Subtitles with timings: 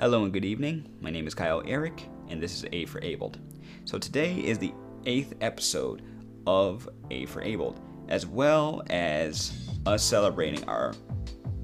[0.00, 0.88] Hello and good evening.
[1.02, 3.38] My name is Kyle Eric, and this is A for Abled.
[3.84, 4.72] So today is the
[5.04, 6.00] eighth episode
[6.46, 7.78] of A for Abled,
[8.08, 9.52] as well as
[9.84, 10.94] us celebrating our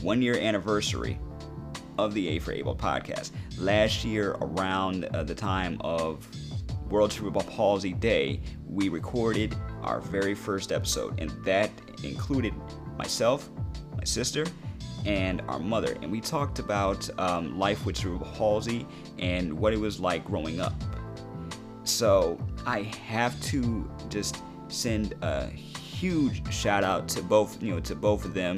[0.02, 1.18] one year anniversary
[1.96, 3.30] of the A for Abled podcast.
[3.56, 6.28] Last year, around uh, the time of
[6.90, 11.70] World Cerebral Palsy Day, we recorded our very first episode, and that
[12.02, 12.52] included
[12.98, 13.48] myself,
[13.96, 14.44] my sister,
[15.06, 15.96] and our mother.
[16.02, 18.86] And we talked about um, life with cerebral palsy
[19.18, 20.74] and what it was like growing up.
[21.84, 27.94] So I have to just send a huge shout out to both, you know, to
[27.94, 28.56] both of them,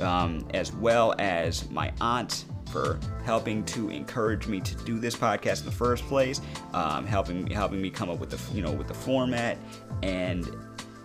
[0.00, 5.60] um, as well as my aunt for helping to encourage me to do this podcast
[5.60, 6.40] in the first place,
[6.72, 9.58] um, helping helping me come up with the you know with the format,
[10.02, 10.48] and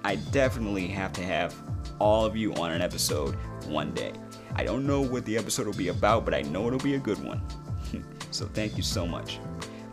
[0.04, 1.56] I definitely have to have
[2.00, 3.36] all of you on an episode
[3.66, 4.12] one day.
[4.56, 7.00] I don't know what the episode will be about, but I know it'll be a
[7.00, 7.42] good one.
[8.32, 9.40] so thank you so much.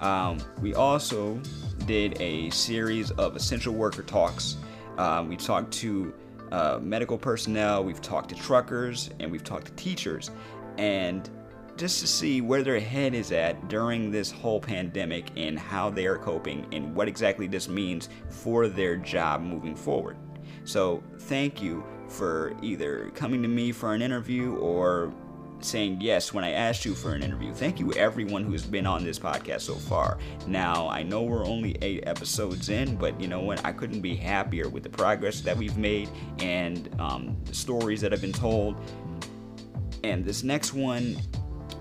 [0.01, 1.41] Um, we also
[1.87, 4.57] did a series of essential worker talks.
[4.99, 6.15] Um, we talked to
[6.53, 10.31] uh, medical personnel, we've talked to truckers, and we've talked to teachers.
[10.79, 11.29] And
[11.77, 16.07] just to see where their head is at during this whole pandemic and how they
[16.07, 20.19] are coping and what exactly this means for their job moving forward.
[20.65, 25.13] So, thank you for either coming to me for an interview or
[25.61, 27.53] saying yes when I asked you for an interview.
[27.53, 30.19] Thank you, everyone who's been on this podcast so far.
[30.47, 33.65] Now, I know we're only eight episodes in, but you know what?
[33.65, 36.09] I couldn't be happier with the progress that we've made
[36.39, 38.81] and um, the stories that have been told.
[40.03, 41.17] And this next one,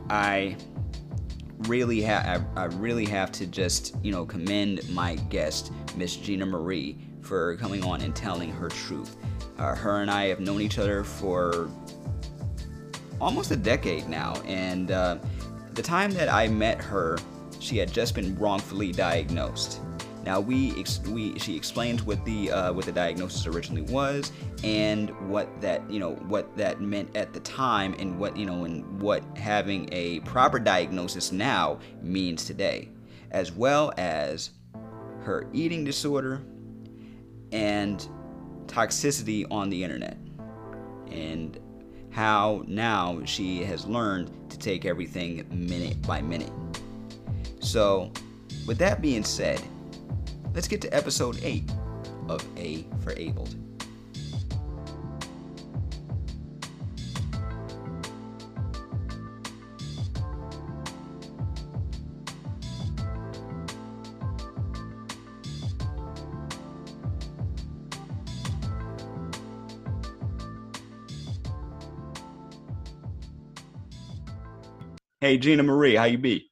[0.10, 0.58] I
[1.68, 6.46] really have I, I really have to just you know commend my guest miss gina
[6.46, 9.18] marie for coming on and telling her truth
[9.60, 11.70] uh, her and I have known each other for
[13.20, 15.18] almost a decade now, and uh,
[15.74, 17.18] the time that I met her,
[17.60, 19.82] she had just been wrongfully diagnosed.
[20.26, 24.32] Now we, ex- we she explained what the uh, what the diagnosis originally was
[24.64, 28.66] and what that you know what that meant at the time and what you know
[28.66, 32.90] and what having a proper diagnosis now means today,
[33.32, 34.52] as well as
[35.22, 36.42] her eating disorder
[37.52, 38.08] and
[38.70, 40.18] toxicity on the internet
[41.12, 41.60] and
[42.12, 46.52] how now she has learned to take everything minute by minute.
[47.60, 48.12] So,
[48.66, 49.62] with that being said,
[50.54, 51.70] let's get to episode 8
[52.28, 53.56] of A for Abled.
[75.30, 76.50] Hey, Gina Marie, how you be?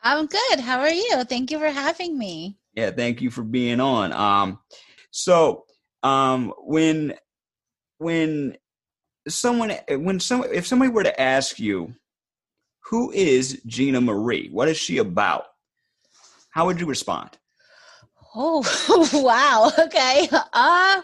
[0.00, 0.60] I'm good.
[0.60, 1.24] How are you?
[1.24, 2.56] Thank you for having me.
[2.72, 4.12] Yeah, thank you for being on.
[4.12, 4.60] Um,
[5.10, 5.64] so
[6.04, 7.14] um, when
[7.98, 8.58] when
[9.26, 11.96] someone when some if somebody were to ask you
[12.90, 15.46] who is Gina Marie, what is she about?
[16.50, 17.30] How would you respond?
[18.36, 18.62] Oh
[19.14, 19.72] wow.
[19.84, 20.28] Okay.
[20.52, 21.02] Uh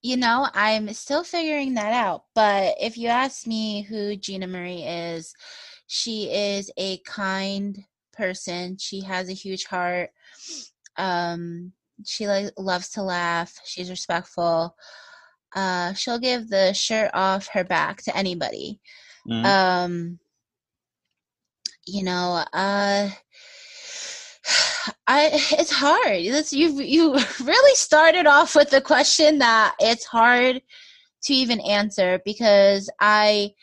[0.00, 2.24] you know, I'm still figuring that out.
[2.34, 5.34] But if you ask me who Gina Marie is,
[5.88, 7.82] she is a kind
[8.12, 8.76] person.
[8.78, 10.10] She has a huge heart.
[10.96, 11.72] Um,
[12.04, 13.58] she like loves to laugh.
[13.64, 14.76] She's respectful.
[15.56, 18.80] Uh, she'll give the shirt off her back to anybody.
[19.26, 19.46] Mm-hmm.
[19.46, 20.18] Um,
[21.86, 23.08] you know, uh,
[25.06, 26.16] I it's hard.
[26.16, 30.60] It's, you you really started off with a question that it's hard
[31.22, 33.54] to even answer because I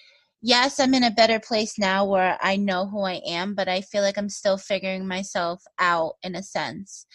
[0.46, 3.82] yes, I'm in a better place now where I know who I am, but I
[3.82, 7.08] feel like I'm still figuring myself out in a sense.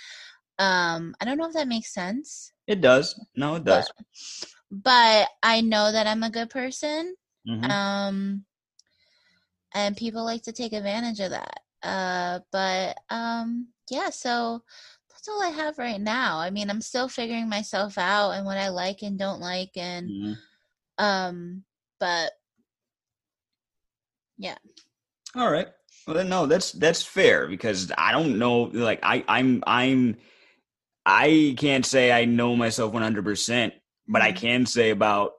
[0.59, 2.53] Um, I don't know if that makes sense.
[2.67, 3.19] It does.
[3.37, 3.89] No, it does.
[3.97, 7.15] But, but I know that I'm a good person.
[7.49, 7.71] Mm-hmm.
[7.71, 8.45] Um,
[9.75, 11.61] and people like to take advantage of that.
[11.85, 14.65] Uh, but um, yeah, so
[15.09, 16.39] that's all I have right now.
[16.39, 20.11] I mean, I'm still figuring myself out and what I like and don't like, and
[20.11, 21.05] mm-hmm.
[21.05, 21.65] um,
[22.01, 22.33] but
[24.41, 24.57] yeah.
[25.37, 25.69] All right.
[26.07, 28.63] Well, then, no, that's that's fair because I don't know.
[28.63, 30.17] Like, I I'm I'm
[31.05, 33.75] I can't say I know myself 100, percent
[34.09, 34.39] but I mm-hmm.
[34.39, 35.33] can say about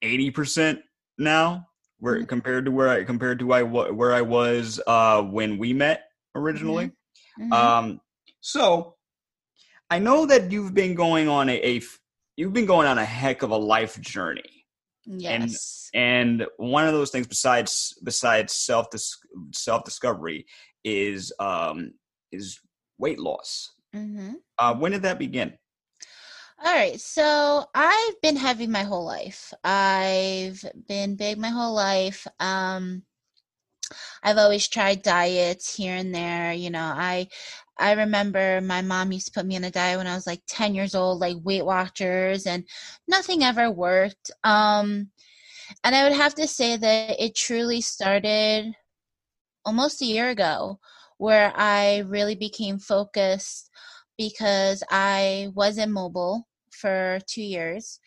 [0.00, 0.80] 80 percent
[1.18, 1.68] now.
[1.98, 2.24] Where mm-hmm.
[2.24, 6.86] compared to where I compared to I where I was uh, when we met originally.
[6.86, 7.52] Mm-hmm.
[7.52, 7.52] mm-hmm.
[7.52, 8.00] Um,
[8.40, 8.96] so
[9.88, 11.82] I know that you've been going on a, a
[12.36, 14.51] you've been going on a heck of a life journey
[15.04, 15.90] Yes.
[15.94, 18.86] And, and one of those things besides besides self
[19.52, 20.46] self discovery
[20.84, 21.92] is um,
[22.30, 22.60] is
[22.98, 23.72] weight loss.
[23.94, 24.34] Mm-hmm.
[24.58, 25.54] Uh, when did that begin?
[26.64, 29.52] All right, so I've been heavy my whole life.
[29.64, 32.26] I've been big my whole life.
[32.38, 33.02] Um,
[34.22, 36.52] I've always tried diets here and there.
[36.52, 37.28] You know, I
[37.78, 40.42] I remember my mom used to put me on a diet when I was like
[40.46, 42.64] 10 years old, like Weight Watchers, and
[43.08, 44.30] nothing ever worked.
[44.44, 45.10] Um,
[45.84, 48.74] and I would have to say that it truly started
[49.64, 50.78] almost a year ago
[51.18, 53.70] where I really became focused
[54.18, 58.00] because I was immobile for two years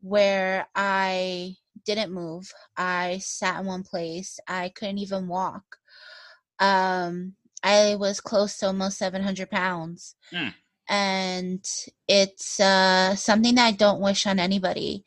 [0.00, 2.52] where I didn't move.
[2.76, 4.38] I sat in one place.
[4.46, 5.78] I couldn't even walk.
[6.58, 10.14] Um, I was close to almost 700 pounds.
[10.32, 10.54] Mm.
[10.88, 11.64] And
[12.08, 15.04] it's uh, something that I don't wish on anybody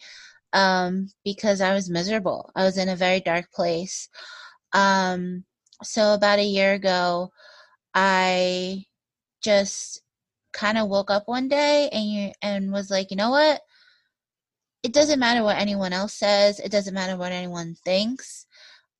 [0.54, 2.52] um, because I was miserable.
[2.56, 4.10] I was in a very dark place.
[4.74, 5.44] Um,
[5.84, 7.32] so, about a year ago,
[7.94, 8.86] I
[9.42, 10.02] just
[10.54, 13.62] kind of woke up one day and you and was like, you know what?
[14.86, 16.60] It doesn't matter what anyone else says.
[16.60, 18.46] It doesn't matter what anyone thinks.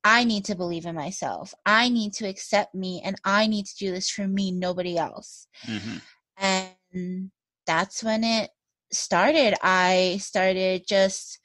[0.02, 1.54] I need to believe in myself.
[1.64, 5.46] I need to accept me and I need to do this for me, nobody else.
[5.64, 5.98] Mm-hmm.
[6.38, 7.30] And
[7.68, 8.50] that's when it
[8.90, 9.54] started.
[9.62, 11.38] I started just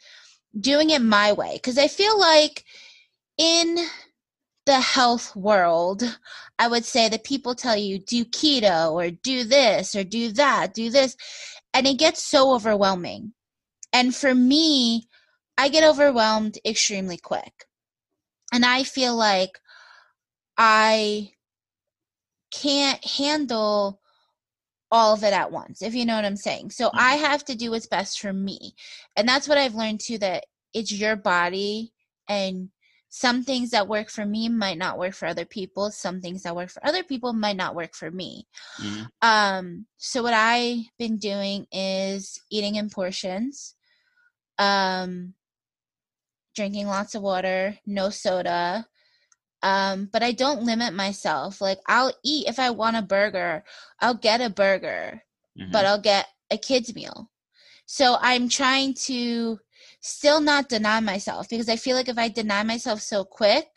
[0.60, 2.66] doing it my way because I feel like
[3.38, 3.78] in
[4.66, 6.02] the health world,
[6.58, 10.74] I would say that people tell you do keto or do this or do that,
[10.74, 11.16] do this.
[11.76, 13.34] And it gets so overwhelming.
[13.94, 15.08] And for me,
[15.58, 17.66] I get overwhelmed extremely quick.
[18.54, 19.60] And I feel like
[20.58, 21.32] I
[22.54, 24.00] can't handle
[24.92, 26.72] all of it at once, if you know what I'm saying.
[26.72, 27.00] So mm-hmm.
[27.00, 28.76] I have to do what's best for me.
[29.16, 31.94] And that's what I've learned too that it's your body
[32.28, 32.70] and
[33.10, 36.56] some things that work for me might not work for other people some things that
[36.56, 38.48] work for other people might not work for me
[38.82, 39.04] mm-hmm.
[39.22, 43.76] um so what i've been doing is eating in portions
[44.58, 45.34] um
[46.56, 48.86] drinking lots of water no soda
[49.64, 53.64] um but i don't limit myself like i'll eat if i want a burger
[54.00, 55.22] i'll get a burger
[55.60, 55.72] mm-hmm.
[55.72, 57.30] but i'll get a kids meal
[57.86, 59.60] so i'm trying to
[60.02, 63.68] still not deny myself because I feel like if I deny myself so quick,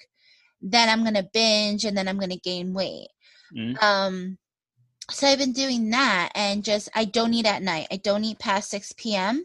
[0.61, 3.09] then I'm gonna binge and then I'm gonna gain weight.
[3.55, 3.81] Mm.
[3.83, 4.39] Um,
[5.11, 7.89] so I've been doing that and just I don't eat at night.
[7.91, 9.45] I don't eat past six p.m.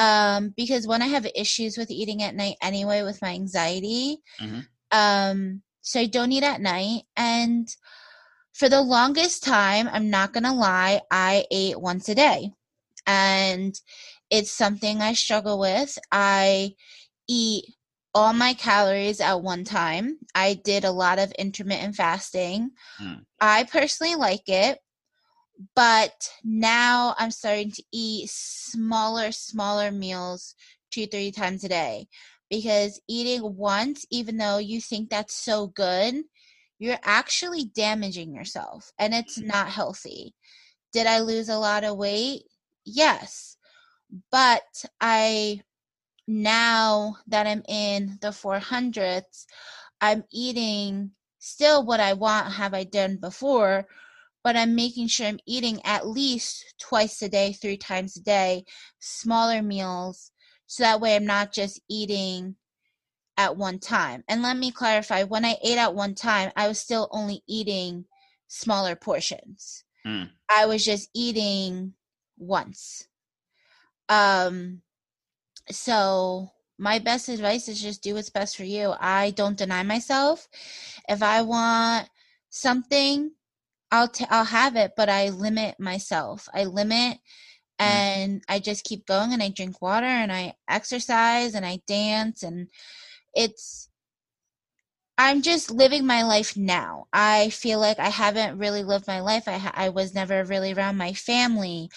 [0.00, 4.60] Um, because when I have issues with eating at night anyway with my anxiety, mm-hmm.
[4.92, 7.68] um, so I don't eat at night and
[8.54, 12.50] for the longest time, I'm not gonna lie, I ate once a day.
[13.06, 13.74] And
[14.30, 15.98] it's something I struggle with.
[16.10, 16.74] I
[17.28, 17.64] eat
[18.14, 20.18] all my calories at one time.
[20.34, 22.70] I did a lot of intermittent fasting.
[23.00, 23.24] Mm.
[23.40, 24.78] I personally like it,
[25.74, 30.54] but now I'm starting to eat smaller, smaller meals
[30.90, 32.08] two, three times a day
[32.48, 36.14] because eating once, even though you think that's so good,
[36.78, 39.46] you're actually damaging yourself and it's hmm.
[39.46, 40.34] not healthy.
[40.92, 42.42] Did I lose a lot of weight?
[42.84, 43.56] Yes
[44.30, 45.62] but I
[46.26, 49.46] now that I'm in the 400s,
[50.00, 53.86] I'm eating still what I want, have I done before,
[54.42, 58.64] but I'm making sure I'm eating at least twice a day, three times a day,
[58.98, 60.32] smaller meals,
[60.66, 62.56] so that way I'm not just eating
[63.36, 64.22] at one time.
[64.28, 68.04] And let me clarify when I ate at one time, I was still only eating
[68.48, 69.84] smaller portions.
[70.06, 70.30] Mm.
[70.48, 71.94] I was just eating
[72.36, 73.06] once.
[74.08, 74.82] Um,
[75.70, 78.94] so my best advice is just do what's best for you.
[78.98, 80.48] I don't deny myself.
[81.08, 82.08] If I want
[82.50, 83.32] something,
[83.90, 86.48] I'll t- I'll have it, but I limit myself.
[86.54, 87.18] I limit mm.
[87.78, 92.42] and I just keep going and I drink water and I exercise and I dance
[92.42, 92.68] and
[93.34, 93.88] it's
[95.18, 97.06] I'm just living my life now.
[97.12, 99.48] I feel like I haven't really lived my life.
[99.48, 101.90] I ha- I was never really around my family.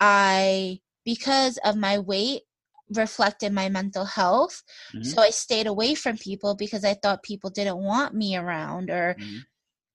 [0.00, 2.42] I because of my weight
[2.90, 4.62] reflected my mental health.
[4.92, 5.04] Mm-hmm.
[5.04, 9.16] So I stayed away from people because I thought people didn't want me around or
[9.18, 9.38] mm-hmm.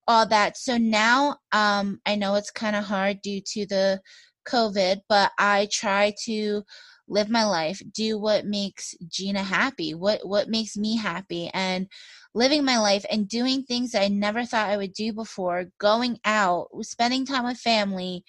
[0.08, 0.58] All that.
[0.58, 4.02] So now um, I know it's kind of hard due to the
[4.48, 6.64] COVID, but I try to
[7.08, 11.88] live my life, do what makes Gina happy, what what makes me happy and
[12.34, 16.70] living my life and doing things I never thought I would do before, going out,
[16.84, 18.24] spending time with family,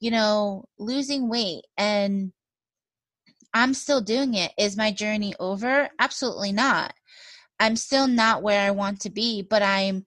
[0.00, 2.32] you know, losing weight and
[3.52, 4.52] I'm still doing it.
[4.58, 5.88] Is my journey over?
[5.98, 6.92] Absolutely not.
[7.60, 10.04] I'm still not where I want to be, but I'm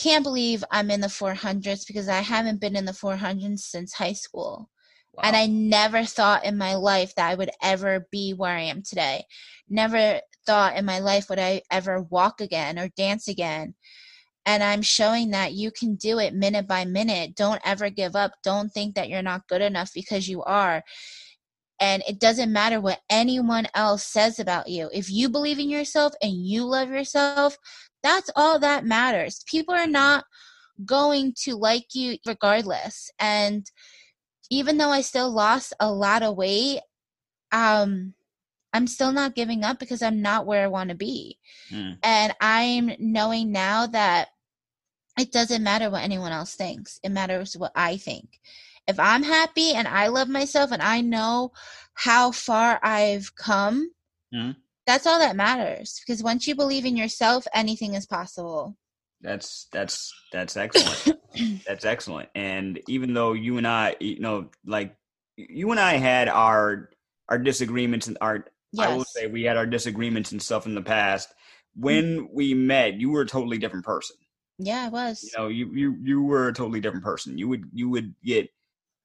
[0.00, 4.14] can't believe I'm in the 400s because I haven't been in the 400s since high
[4.14, 4.70] school.
[5.12, 5.22] Wow.
[5.24, 8.82] And I never thought in my life that I would ever be where I am
[8.82, 9.24] today.
[9.68, 13.74] Never thought in my life would I ever walk again or dance again.
[14.46, 17.36] And I'm showing that you can do it minute by minute.
[17.36, 18.32] Don't ever give up.
[18.42, 20.82] Don't think that you're not good enough because you are.
[21.78, 24.88] And it doesn't matter what anyone else says about you.
[24.92, 27.58] If you believe in yourself and you love yourself,
[28.02, 29.44] that's all that matters.
[29.46, 30.24] People are not
[30.84, 33.10] going to like you regardless.
[33.18, 33.66] And
[34.50, 36.80] even though I still lost a lot of weight,
[37.52, 38.14] um,
[38.72, 41.38] I'm still not giving up because I'm not where I want to be.
[41.72, 41.98] Mm.
[42.02, 44.28] And I'm knowing now that
[45.18, 48.40] it doesn't matter what anyone else thinks, it matters what I think.
[48.86, 51.52] If I'm happy and I love myself and I know
[51.94, 53.90] how far I've come,
[54.34, 54.56] mm.
[54.86, 56.00] That's all that matters.
[56.04, 58.76] Because once you believe in yourself, anything is possible.
[59.20, 61.20] That's that's that's excellent.
[61.66, 62.28] that's excellent.
[62.34, 64.94] And even though you and I, you know, like
[65.36, 66.90] you and I had our
[67.28, 68.88] our disagreements and our yes.
[68.88, 71.28] I will say we had our disagreements and stuff in the past.
[71.28, 71.82] Mm-hmm.
[71.82, 74.16] When we met, you were a totally different person.
[74.58, 75.22] Yeah, I was.
[75.22, 77.38] You know, you you you were a totally different person.
[77.38, 78.50] You would you would get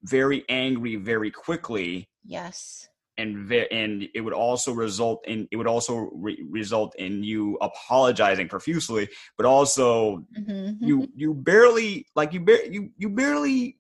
[0.04, 2.10] very angry very quickly.
[2.26, 2.88] Yes.
[3.18, 7.58] And ve- and it would also result in it would also re- result in you
[7.62, 9.08] apologizing profusely,
[9.38, 10.84] but also mm-hmm.
[10.84, 13.78] you you barely like you bar- you you barely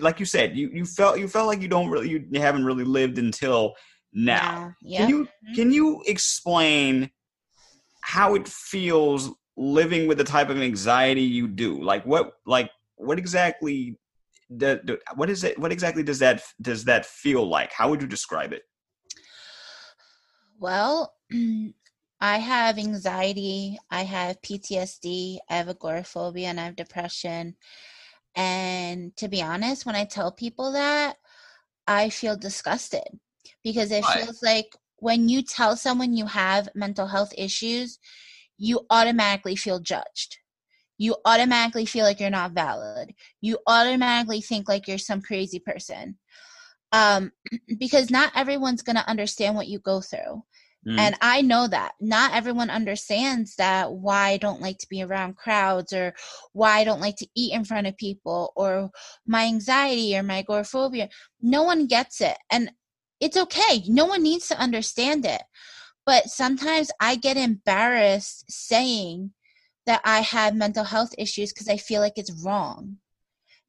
[0.00, 2.84] like you said you you felt you felt like you don't really you haven't really
[2.84, 3.74] lived until
[4.12, 4.74] now.
[4.80, 5.00] Yeah.
[5.00, 5.54] Can you mm-hmm.
[5.54, 7.10] can you explain
[8.00, 11.82] how it feels living with the type of anxiety you do?
[11.82, 13.98] Like what like what exactly
[14.48, 17.72] the, the, what is it what exactly does that does that feel like?
[17.72, 18.62] How would you describe it?
[20.58, 21.14] Well,
[22.20, 27.56] I have anxiety, I have PTSD, I have agoraphobia, and I have depression.
[28.34, 31.16] And to be honest, when I tell people that,
[31.86, 33.04] I feel disgusted
[33.62, 34.22] because it Why?
[34.22, 37.98] feels like when you tell someone you have mental health issues,
[38.56, 40.38] you automatically feel judged.
[40.98, 43.14] You automatically feel like you're not valid.
[43.40, 46.18] You automatically think like you're some crazy person.
[46.92, 47.32] Um,
[47.78, 50.42] because not everyone's going to understand what you go through.
[50.86, 50.98] Mm.
[50.98, 55.36] And I know that not everyone understands that why I don't like to be around
[55.36, 56.14] crowds or
[56.52, 58.90] why I don't like to eat in front of people or
[59.26, 61.08] my anxiety or my agoraphobia.
[61.42, 62.38] No one gets it.
[62.50, 62.70] And
[63.20, 63.82] it's okay.
[63.88, 65.42] No one needs to understand it.
[66.04, 69.32] But sometimes I get embarrassed saying
[69.86, 72.98] that I have mental health issues because I feel like it's wrong.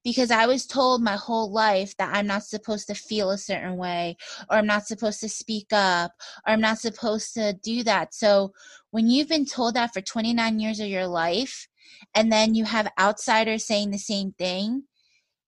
[0.04, 3.78] Because I was told my whole life that I'm not supposed to feel a certain
[3.78, 4.16] way,
[4.50, 6.12] or I'm not supposed to speak up,
[6.46, 8.14] or I'm not supposed to do that.
[8.14, 8.54] So
[8.92, 11.68] when you've been told that for 29 years of your life,
[12.14, 14.84] and then you have outsiders saying the same thing,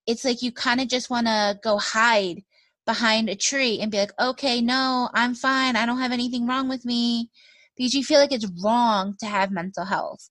[0.05, 2.43] it's like you kind of just want to go hide
[2.85, 5.75] behind a tree and be like, okay, no, I'm fine.
[5.75, 7.29] I don't have anything wrong with me.
[7.77, 10.29] Because you feel like it's wrong to have mental health.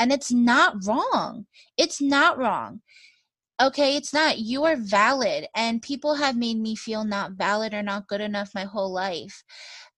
[0.00, 1.44] And it's not wrong.
[1.76, 2.80] It's not wrong.
[3.60, 4.38] Okay, it's not.
[4.38, 5.46] You are valid.
[5.54, 9.44] And people have made me feel not valid or not good enough my whole life.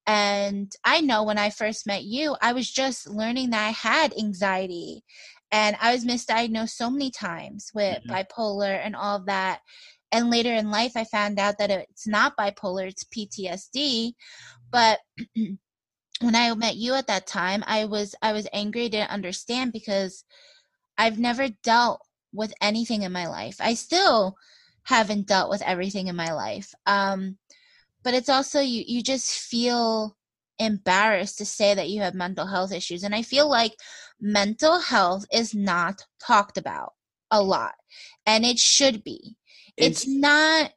[0.05, 4.13] And I know when I first met you, I was just learning that I had
[4.19, 5.05] anxiety
[5.49, 8.11] and I was misdiagnosed so many times with mm-hmm.
[8.11, 9.61] bipolar and all of that.
[10.11, 14.11] And later in life, I found out that it's not bipolar, it's PTSD.
[14.69, 14.99] But
[16.23, 20.23] when I met you at that time, I was I was angry, didn't understand because
[20.97, 22.01] I've never dealt
[22.33, 23.57] with anything in my life.
[23.59, 24.35] I still
[24.83, 26.73] haven't dealt with everything in my life.
[26.85, 27.37] Um,
[28.03, 30.15] but it's also you you just feel
[30.59, 33.73] embarrassed to say that you have mental health issues and i feel like
[34.21, 36.93] mental health is not talked about
[37.31, 37.73] a lot
[38.27, 39.35] and it should be
[39.77, 40.71] it's, it's not.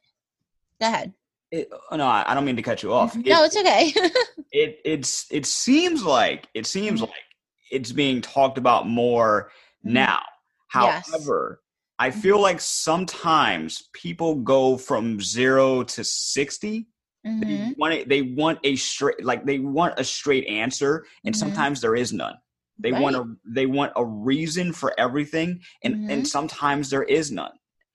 [0.80, 1.12] Go ahead.
[1.50, 3.14] It, oh, no, I don't mean to cut you off.
[3.14, 3.92] no, it's okay.
[4.52, 7.10] it it's it seems like it seems mm-hmm.
[7.10, 7.24] like
[7.70, 9.50] it's being talked about more
[9.84, 9.94] mm-hmm.
[9.94, 10.22] now.
[10.68, 11.96] However, yes.
[11.98, 12.20] I mm-hmm.
[12.20, 16.88] feel like sometimes people go from zero to 60
[17.26, 17.40] mm-hmm.
[17.40, 21.38] They want it, they want a straight like they want a straight answer, and mm-hmm.
[21.38, 22.34] sometimes there is none.
[22.78, 23.00] They right.
[23.00, 26.24] want a they want a reason for everything, and and mm-hmm.
[26.24, 27.52] sometimes there is none.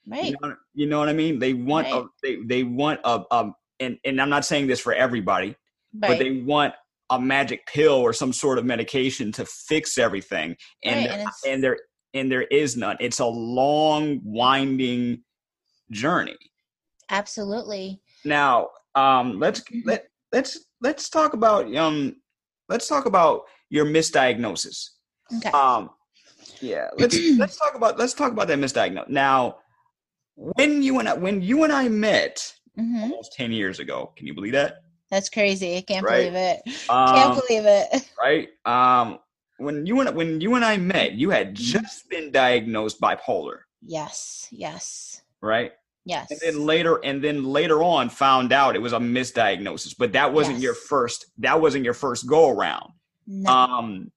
[0.08, 0.26] Right.
[0.26, 1.40] You know, you know what I mean?
[1.40, 2.04] They want right.
[2.04, 5.56] a they they want a um and and I'm not saying this for everybody,
[5.94, 6.10] right.
[6.10, 6.74] but they want
[7.10, 11.20] a magic pill or some sort of medication to fix everything, and right.
[11.20, 11.78] and, and there
[12.14, 12.98] and there is none.
[13.00, 15.24] It's a long, winding
[15.92, 16.38] journey.
[17.10, 18.02] Absolutely.
[18.26, 19.88] Now, um, let's mm-hmm.
[19.88, 22.16] let let's let's talk about um
[22.70, 24.90] let's talk about your misdiagnosis.
[25.38, 25.50] Okay.
[25.52, 25.90] Um,
[26.62, 29.10] Yeah, let's let's talk about let's talk about that misdiagnosed.
[29.10, 29.58] Now,
[30.36, 34.28] when you and I, when you and I met hmm almost ten years ago, can
[34.28, 34.84] you believe that?
[35.10, 35.78] That's crazy.
[35.78, 36.32] I can't Right.
[36.32, 36.90] believe it.
[36.90, 38.10] Um, Can't believe it.
[38.20, 38.48] right?
[38.66, 39.20] Um,
[39.58, 44.48] when you and when you and I met, you had just been diagnosed bipolar, Yes.
[44.52, 45.22] Yes.
[45.42, 45.74] right?
[46.06, 46.32] Yes.
[46.32, 49.94] And then later, and then later on, found out it was a misdiagnosis.
[49.96, 51.26] But that wasn't your first.
[51.38, 52.92] That wasn't your first go around.
[53.28, 53.52] No.
[53.52, 54.12] Um,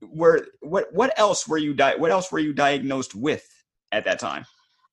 [0.00, 3.46] where what what else were you di- What else were you diagnosed with
[3.92, 4.44] at that time?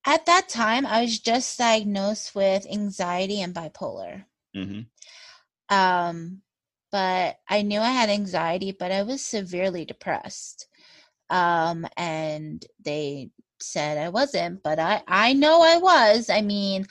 [0.06, 4.26] At that time, I was just diagnosed with anxiety and bipolar.
[4.54, 4.82] hmm
[5.70, 6.42] Um,
[6.92, 10.68] but I knew I had anxiety, but I was severely depressed.
[11.30, 16.30] Um, and they said I wasn't, but I I know I was.
[16.30, 16.88] I mean,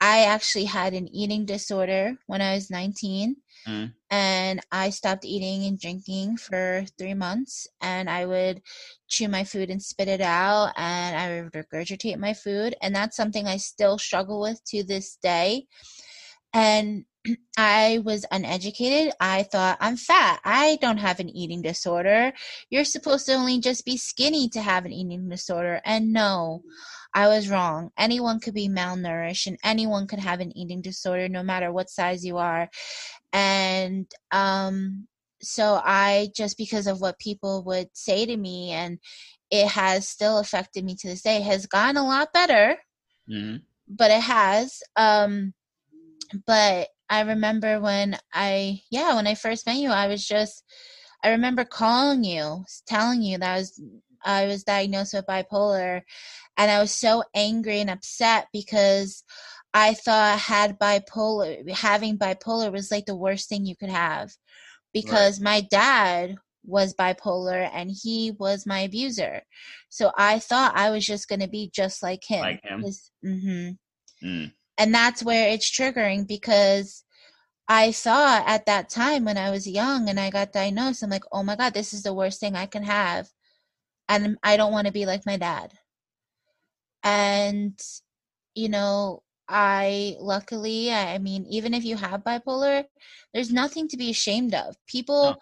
[0.00, 3.36] I actually had an eating disorder when I was 19.
[3.66, 3.92] Mm.
[4.10, 8.62] And I stopped eating and drinking for three months, and I would
[9.08, 12.76] chew my food and spit it out, and I would regurgitate my food.
[12.80, 15.66] And that's something I still struggle with to this day.
[16.56, 17.04] And
[17.58, 19.12] I was uneducated.
[19.20, 20.40] I thought I'm fat.
[20.42, 22.32] I don't have an eating disorder.
[22.70, 25.82] You're supposed to only just be skinny to have an eating disorder.
[25.84, 26.62] And no,
[27.14, 27.90] I was wrong.
[27.98, 32.24] Anyone could be malnourished and anyone could have an eating disorder no matter what size
[32.24, 32.70] you are.
[33.34, 35.06] And um
[35.42, 38.98] so I just because of what people would say to me and
[39.50, 42.78] it has still affected me to this day has gone a lot better
[43.28, 43.56] hmm
[43.88, 44.82] but it has.
[44.96, 45.54] Um,
[46.46, 50.64] but I remember when I, yeah, when I first met you, I was just,
[51.22, 53.82] I remember calling you, telling you that I was,
[54.24, 56.02] I was diagnosed with bipolar,
[56.56, 59.22] and I was so angry and upset because
[59.72, 64.30] I thought had bipolar, having bipolar was like the worst thing you could have,
[64.92, 69.42] because my dad was bipolar and he was my abuser.
[69.88, 72.42] So I thought I was just going to be just like him.
[72.42, 72.84] Like him.
[73.22, 73.70] hmm
[74.24, 74.52] Mm.
[74.78, 77.04] And that's where it's triggering because
[77.68, 81.24] I thought at that time when I was young and I got diagnosed, I'm like,
[81.32, 83.28] oh my God, this is the worst thing I can have.
[84.08, 85.72] And I don't want to be like my dad.
[87.02, 87.80] And,
[88.54, 92.84] you know, I luckily, I I mean, even if you have bipolar,
[93.32, 94.76] there's nothing to be ashamed of.
[94.86, 95.36] People No.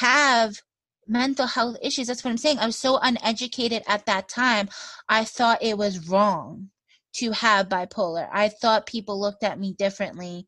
[0.00, 0.62] have
[1.06, 2.06] mental health issues.
[2.06, 2.58] That's what I'm saying.
[2.58, 4.68] I was so uneducated at that time.
[5.08, 6.70] I thought it was wrong
[7.14, 8.28] to have bipolar.
[8.32, 10.46] I thought people looked at me differently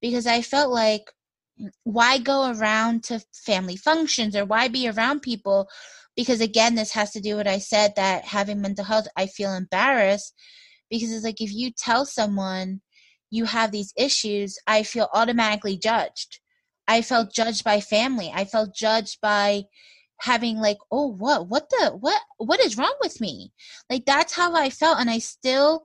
[0.00, 1.10] because I felt like
[1.84, 5.68] why go around to family functions or why be around people
[6.16, 9.54] because again this has to do what I said that having mental health I feel
[9.54, 10.34] embarrassed
[10.90, 12.80] because it's like if you tell someone
[13.30, 16.40] you have these issues I feel automatically judged.
[16.88, 18.30] I felt judged by family.
[18.34, 19.64] I felt judged by
[20.22, 23.52] having like oh what what the what what is wrong with me?
[23.90, 25.84] Like that's how i felt and i still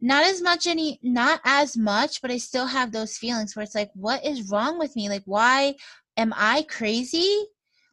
[0.00, 3.74] not as much any not as much but i still have those feelings where it's
[3.74, 5.08] like what is wrong with me?
[5.08, 5.74] Like why
[6.16, 7.46] am i crazy?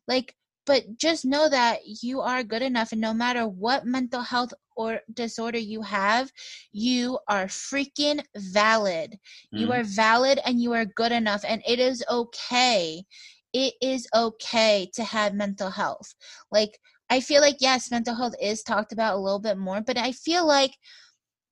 [0.08, 4.54] Like but just know that you are good enough and no matter what mental health
[4.76, 6.32] or disorder you have
[6.72, 9.18] you are freaking valid.
[9.54, 9.72] You Mhm.
[9.72, 13.06] are valid and you are good enough and it is okay
[13.56, 16.14] it is okay to have mental health
[16.52, 16.78] like
[17.10, 20.12] i feel like yes mental health is talked about a little bit more but i
[20.12, 20.72] feel like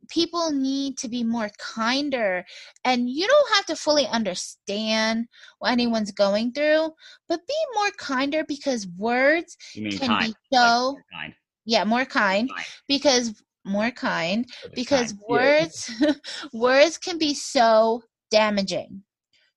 [0.10, 2.44] people need to be more kinder
[2.84, 5.26] and you don't have to fully understand
[5.60, 6.90] what anyone's going through
[7.30, 10.26] but be more kinder because words can kind?
[10.26, 11.34] be so Like, kind.
[11.66, 12.66] yeah more kind Kind.
[12.90, 15.14] because more kind because.
[15.14, 15.20] Yeah.
[15.30, 15.92] words
[16.54, 19.04] words can be so damaging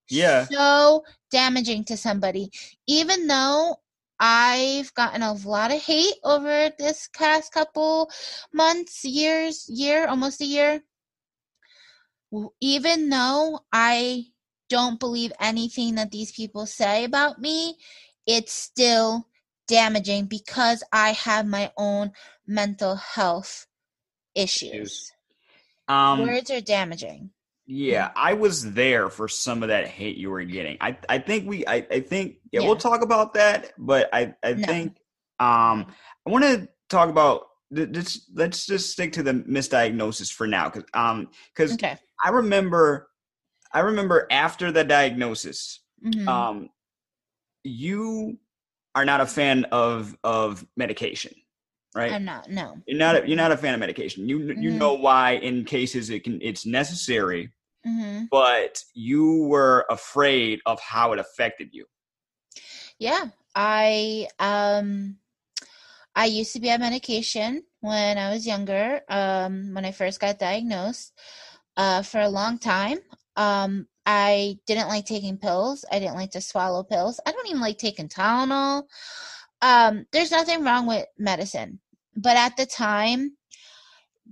[0.08, 0.46] Yeah.
[0.46, 2.50] so damaging to somebody
[2.86, 3.76] even though
[4.18, 8.10] i've gotten a lot of hate over this past couple
[8.52, 10.82] months years year almost a year
[12.60, 14.24] even though i
[14.68, 17.76] don't believe anything that these people say about me
[18.26, 19.28] it's still
[19.68, 22.12] damaging because i have my own
[22.46, 23.66] mental health
[24.36, 25.12] issues.
[25.88, 27.30] Um, words are damaging
[27.66, 30.76] Yeah, I was there for some of that hate you were getting.
[30.80, 32.66] I I think we I, I think yeah, Yeah.
[32.66, 34.66] we'll talk about that, but I I No.
[34.66, 34.96] think
[35.40, 35.86] um
[36.26, 40.84] I want to talk about this let's just stick to the misdiagnosis for now cuz
[40.94, 43.08] um cuz okay I remember
[43.72, 46.28] I remember after the diagnosis Mhm.
[46.28, 46.68] um
[47.64, 48.38] you
[48.94, 51.34] are not a fan of of medication,
[51.96, 52.12] right?
[52.12, 54.28] i'm not no you're not a, you're not a fan of medication.
[54.28, 54.78] You you Mhm.
[54.78, 57.50] know why in cases it can it's necessary
[57.84, 61.86] hmm but you were afraid of how it affected you.
[62.98, 65.16] Yeah, I um
[66.14, 70.38] I used to be on medication when I was younger, um, when I first got
[70.38, 71.12] diagnosed,
[71.76, 72.98] uh, for a long time.
[73.36, 75.84] Um, I didn't like taking pills.
[75.92, 77.20] I didn't like to swallow pills.
[77.26, 78.84] I don't even like taking Tylenol.
[79.60, 81.80] Um, there's nothing wrong with medicine.
[82.16, 83.36] But at the time,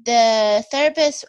[0.04, 1.24] the therapist,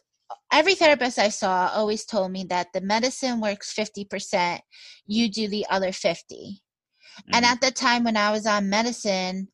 [0.51, 4.59] every therapist I saw always told me that the medicine works 50%,
[5.05, 6.35] you do the other 50.
[6.35, 7.31] Mm-hmm.
[7.33, 9.49] And at the time when I was on medicine,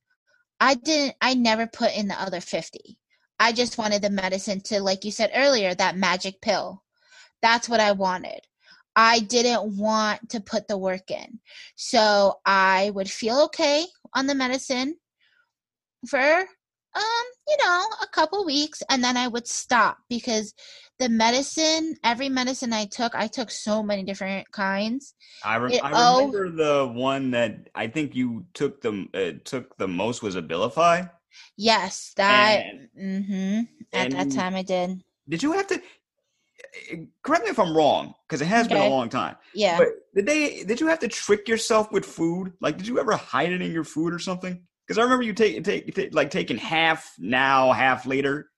[0.60, 2.98] I didn't, I never put in the other 50.
[3.40, 6.84] I just wanted the medicine to, like you said earlier, that magic pill.
[7.42, 8.42] That's what I wanted.
[8.96, 11.40] I didn't want to put the work in.
[11.76, 14.96] So I would feel okay on the medicine
[16.08, 16.46] for
[16.96, 20.54] um, you know, a couple weeks and then I would stop because
[21.00, 25.16] the medicine, every medicine I took, I took so many different kinds.
[25.44, 29.40] I, re- it, I remember oh, the one that I think you took the uh,
[29.44, 31.10] took the most was Abilify.
[31.58, 32.64] Yes, that.
[32.66, 33.62] And, mm-hmm.
[33.94, 35.02] At that time, I did.
[35.28, 35.82] Did you have to?
[37.24, 38.76] correct me if I'm wrong, because it has okay.
[38.76, 39.36] been a long time.
[39.54, 39.78] Yeah.
[39.78, 42.54] But did they did you have to trick yourself with food?
[42.62, 44.62] Like, did you ever hide it in your food or something?
[44.92, 48.50] Because I remember you take, take, take like taking half now, half later.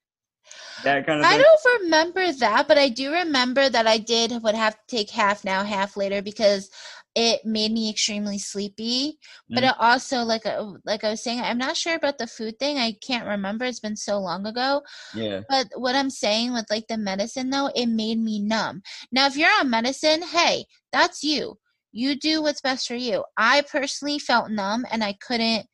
[0.83, 1.27] That kind of.
[1.27, 1.39] Thing.
[1.39, 5.11] I don't remember that, but I do remember that I did would have to take
[5.11, 6.71] half now, half later because
[7.13, 9.19] it made me extremely sleepy
[9.49, 9.69] but mm.
[9.69, 12.79] it also like uh, like i was saying i'm not sure about the food thing
[12.79, 14.81] i can't remember it's been so long ago
[15.13, 19.27] yeah but what i'm saying with like the medicine though it made me numb now
[19.27, 21.55] if you're on medicine hey that's you
[21.91, 25.67] you do what's best for you i personally felt numb and i couldn't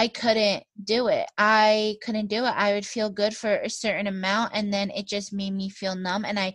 [0.00, 1.26] I couldn't do it.
[1.36, 2.54] I couldn't do it.
[2.56, 5.94] I would feel good for a certain amount and then it just made me feel
[5.94, 6.54] numb and I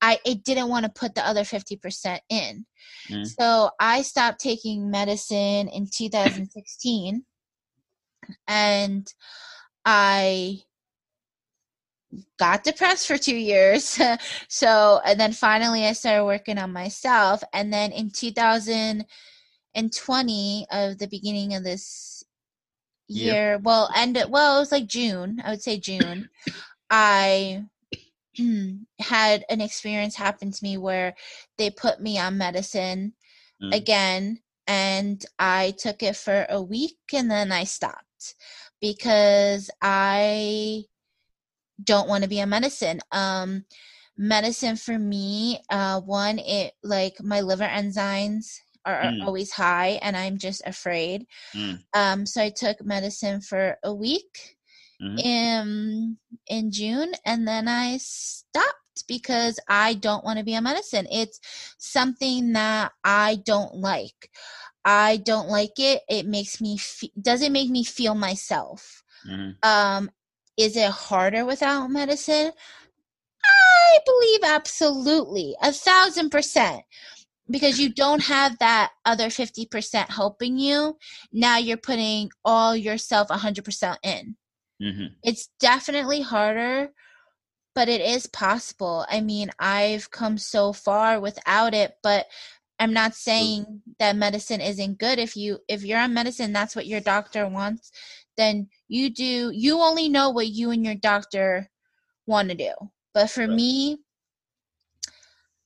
[0.00, 2.64] I it didn't want to put the other 50% in.
[3.10, 3.26] Mm.
[3.26, 7.26] So I stopped taking medicine in 2016
[8.46, 9.14] and
[9.84, 10.62] I
[12.38, 14.00] got depressed for 2 years.
[14.48, 21.08] so and then finally I started working on myself and then in 2020 of the
[21.08, 22.17] beginning of this
[23.08, 23.62] year, yep.
[23.62, 26.28] well end it well it was like June, I would say June.
[26.90, 27.64] I
[29.00, 31.14] had an experience happen to me where
[31.56, 33.14] they put me on medicine
[33.62, 33.74] mm.
[33.74, 38.34] again and I took it for a week and then I stopped
[38.80, 40.84] because I
[41.82, 43.00] don't want to be on medicine.
[43.10, 43.64] Um,
[44.16, 49.24] medicine for me, uh, one, it like my liver enzymes are mm.
[49.24, 51.26] always high and I'm just afraid.
[51.54, 51.82] Mm.
[51.94, 54.56] Um, so I took medicine for a week
[55.02, 55.18] mm-hmm.
[55.18, 61.06] in in June, and then I stopped because I don't want to be on medicine.
[61.10, 61.40] It's
[61.78, 64.30] something that I don't like.
[64.84, 66.02] I don't like it.
[66.08, 69.02] It makes me fe- doesn't make me feel myself.
[69.28, 69.68] Mm-hmm.
[69.68, 70.10] Um,
[70.56, 72.52] is it harder without medicine?
[73.44, 76.82] I believe absolutely, a thousand percent
[77.50, 80.96] because you don't have that other 50% helping you
[81.32, 84.36] now you're putting all yourself 100% in
[84.82, 85.06] Mm-hmm.
[85.22, 86.90] It's definitely harder,
[87.74, 89.04] but it is possible.
[89.08, 92.26] I mean, I've come so far without it, but
[92.78, 95.18] I'm not saying that medicine isn't good.
[95.18, 97.90] If you if you're on medicine, that's what your doctor wants,
[98.36, 101.68] then you do you only know what you and your doctor
[102.26, 102.72] want to do.
[103.14, 103.50] But for right.
[103.50, 103.98] me,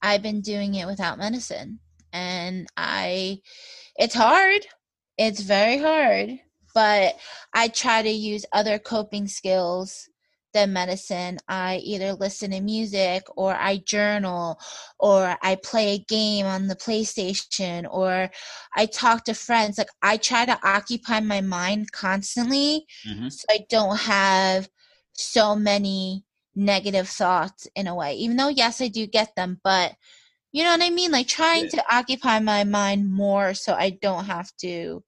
[0.02, 1.78] I've been doing it without medicine
[2.12, 3.40] and I
[3.96, 4.66] it's hard.
[5.16, 6.40] It's very hard
[6.74, 7.16] but
[7.54, 10.08] I try to use other coping skills
[10.54, 11.38] than medicine.
[11.48, 14.58] I either listen to music or I journal
[14.98, 18.30] or I play a game on the PlayStation or
[18.76, 19.78] I talk to friends.
[19.78, 23.28] Like I try to occupy my mind constantly mm-hmm.
[23.28, 24.68] so I don't have
[25.14, 28.14] so many negative thoughts in a way.
[28.14, 29.94] Even though yes, I do get them, but
[30.52, 31.10] you know what I mean?
[31.10, 31.70] Like trying yeah.
[31.70, 35.02] to occupy my mind more so I don't have to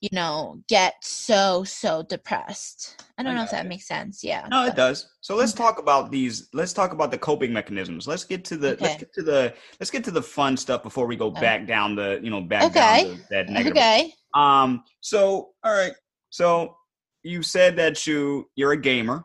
[0.00, 3.02] you know, get so so depressed.
[3.18, 3.68] I don't I know if that it.
[3.68, 4.22] makes sense.
[4.22, 4.46] Yeah.
[4.50, 4.68] No, but.
[4.68, 5.08] it does.
[5.20, 5.62] So let's okay.
[5.62, 6.48] talk about these.
[6.52, 8.06] Let's talk about the coping mechanisms.
[8.06, 8.84] Let's get to the okay.
[8.84, 11.40] let's get to the let's get to the fun stuff before we go okay.
[11.40, 13.04] back down the you know back okay.
[13.04, 13.76] down the, that negative.
[13.76, 14.12] Okay.
[14.34, 14.84] Um.
[15.00, 15.92] So all right.
[16.30, 16.76] So
[17.22, 19.24] you said that you you're a gamer.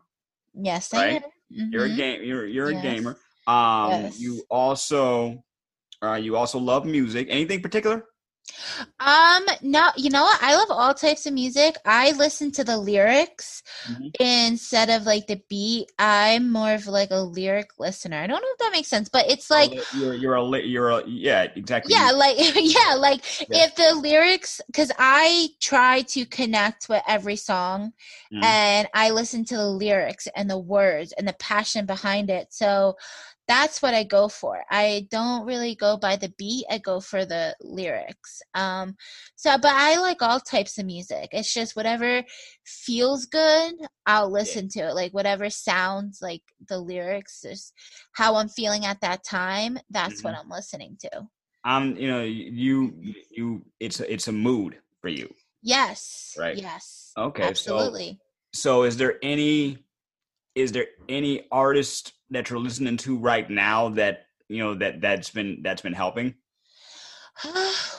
[0.53, 1.23] Yes, right?
[1.51, 1.71] Mm-hmm.
[1.71, 1.97] You're a mm-hmm.
[1.97, 2.23] game.
[2.23, 2.79] You're you're yes.
[2.79, 3.17] a gamer.
[3.47, 3.91] Um.
[3.91, 4.19] Yes.
[4.19, 5.43] You also
[6.01, 7.27] uh you also love music.
[7.29, 8.05] Anything particular?
[8.99, 10.41] Um, no, you know what?
[10.41, 11.75] I love all types of music.
[11.85, 14.11] I listen to the lyrics Mhm.
[14.19, 15.91] instead of like the beat.
[15.99, 18.17] I'm more of like a lyric listener.
[18.17, 20.89] I don't know if that makes sense, but it's like you're you're a li- you're
[20.89, 23.65] a yeah exactly yeah like yeah like Yeah.
[23.65, 27.93] if the lyrics because i try to connect with every song
[28.31, 28.41] Mhm.
[28.43, 32.95] and i listen to the lyrics and the words and the passion behind it so
[33.51, 37.25] that's what i go for i don't really go by the beat i go for
[37.25, 38.95] the lyrics um
[39.35, 42.23] so but i like all types of music it's just whatever
[42.65, 43.73] feels good
[44.05, 47.73] i'll listen to it like whatever sounds like the lyrics is
[48.13, 51.09] how i'm feeling at that time that's what i'm listening to
[51.63, 55.27] I'm you know you you it's a- it's a mood for you.
[55.61, 56.35] Yes.
[56.39, 56.57] Right.
[56.57, 57.13] Yes.
[57.17, 58.19] Okay, so- Absolutely.
[58.53, 59.77] So is there any
[60.55, 65.29] is there any artist that you're listening to right now that you know that that's
[65.29, 66.35] been that's been helping?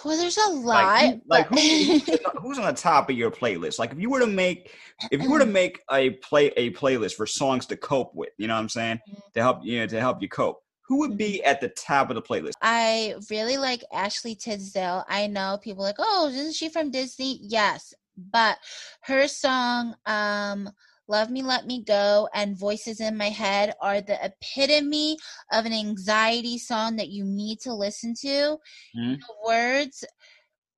[0.05, 0.85] well, there's a lot.
[0.85, 3.79] Like, who, like but- who, who's on- the top of your playlist?
[3.79, 4.73] Like if you were to make
[5.11, 8.49] if you were to make a play a playlist for songs to cope with, you
[8.49, 9.01] know what I'm saying?
[9.35, 10.59] To help you know to help you cope.
[10.89, 12.53] Who would be at the top of the playlist?
[12.61, 15.05] I really like Ashley Tisdale.
[15.09, 17.39] I know people are like, oh, isn't she from Disney?
[17.41, 18.59] Yes, but
[19.03, 20.69] her song, um,
[21.09, 25.19] "Love Me, Let Me Go" and "Voices in My Head" are the epitome
[25.51, 28.59] of an anxiety song that you need to listen to.
[28.97, 29.19] Mhm.
[29.19, 30.05] The words,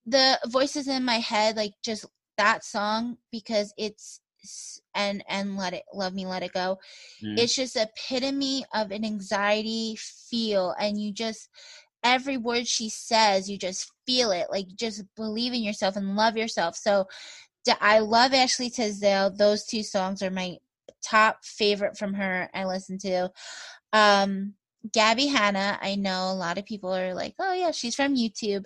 [0.06, 2.06] the voices in my head, like just
[2.36, 4.20] that song because it's
[4.94, 6.78] and and let it love me let it go
[7.22, 7.38] Mhm.
[7.38, 11.48] it's just epitome of an anxiety feel and you just
[12.02, 16.36] every word she says you just feel it like just believe in yourself and love
[16.36, 17.06] yourself so
[17.80, 20.56] i love ashley tisdale those two songs are my
[21.02, 23.30] top favorite from her i listen to
[23.92, 24.54] um
[24.92, 28.64] gabbie hanna i know a lot of people are like oh yeah she's from youtube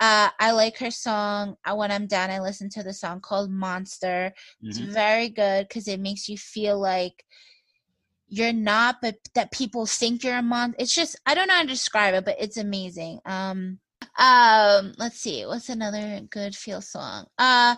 [0.00, 3.50] uh i like her song uh, when i'm done i listen to the song called
[3.50, 4.32] monster
[4.68, 4.92] it's Mhm.
[4.92, 7.24] very good because it makes you feel like
[8.28, 10.76] you're not, but that people think you're a monster.
[10.80, 13.20] It's just I don't know how to describe it, but it's amazing.
[13.24, 13.78] Um,
[14.18, 17.24] um, let's see, what's another good feel song?
[17.38, 17.76] Uh,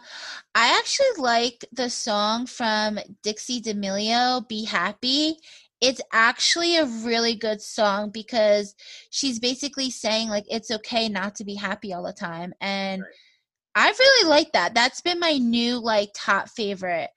[0.55, 5.37] I actually like the song from Dixie D'Amelio, "Be Happy."
[5.81, 8.75] It's actually a really good song because
[9.11, 13.21] she's basically saying like it's okay not to be happy all the time, and Right.
[13.75, 14.75] I really like that.
[14.75, 17.11] That's been my new like top favorite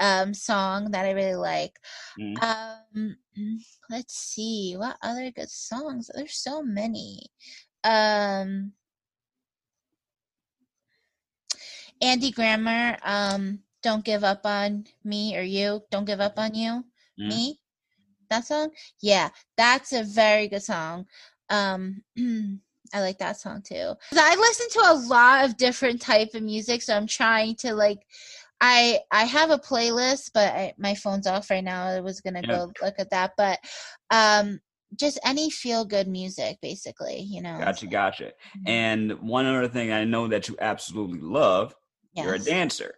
[0.00, 1.78] um song that I really like.
[2.16, 2.42] Mhm.
[2.42, 3.58] Um mm,
[3.90, 6.10] let's see what other good songs.
[6.14, 7.28] There's so many.
[7.88, 8.72] Um
[12.00, 16.84] Andy Grammer, um Don't Give Up on Me or You, Don't Give Up on You.
[17.18, 17.28] Mhm.
[17.28, 17.60] Me?
[18.30, 18.70] That song?
[19.00, 21.06] Yeah, that's a very good song.
[21.50, 22.02] Um
[22.94, 23.94] I like that song too.
[24.14, 28.06] I listen to a lot of different type of music, so I'm trying to like
[28.60, 31.86] I I have a playlist, but I, my phone's off right now.
[31.86, 32.60] I was gonna Yeah.
[32.66, 33.58] go look at that, but
[34.10, 34.60] um
[34.96, 37.58] just any feel good music basically, you know.
[37.58, 38.32] Gotcha, gotcha.
[38.58, 38.68] Mhm.
[38.68, 41.74] And one other thing I know that you absolutely love,
[42.14, 42.94] you're a dancer.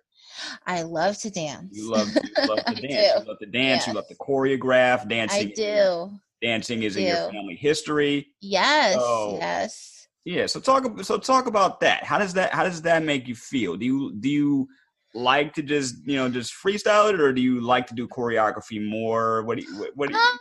[0.67, 1.77] I love to dance.
[1.77, 3.21] You love you love to dance.
[3.23, 3.87] You love to dance.
[3.87, 5.09] You love to choreograph.
[5.09, 5.39] Dancing.
[5.39, 6.21] I in your- do.
[6.43, 8.29] Dancing is in your family history.
[8.41, 9.37] Yes, Oh.
[9.39, 10.09] yes.
[10.25, 10.47] Yeah.
[10.47, 11.03] So talk.
[11.05, 12.05] So talk about that.
[12.05, 12.55] How does that?
[12.55, 13.77] How does that make you feel?
[13.77, 14.69] Do you do you
[15.13, 18.83] like to just you know just freestyle it, or do you like to do choreography
[18.83, 19.43] more?
[19.43, 19.79] What do you?
[19.79, 20.21] What, what do you?
[20.21, 20.39] Um,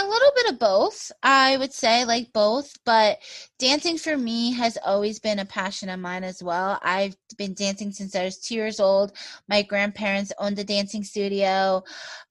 [0.00, 2.76] a little bit of both, I would say, like both.
[2.84, 3.18] But
[3.58, 6.78] dancing for me has always been a passion of mine as well.
[6.82, 9.12] I've been dancing since I was two years old.
[9.48, 11.82] My grandparents owned a dancing studio.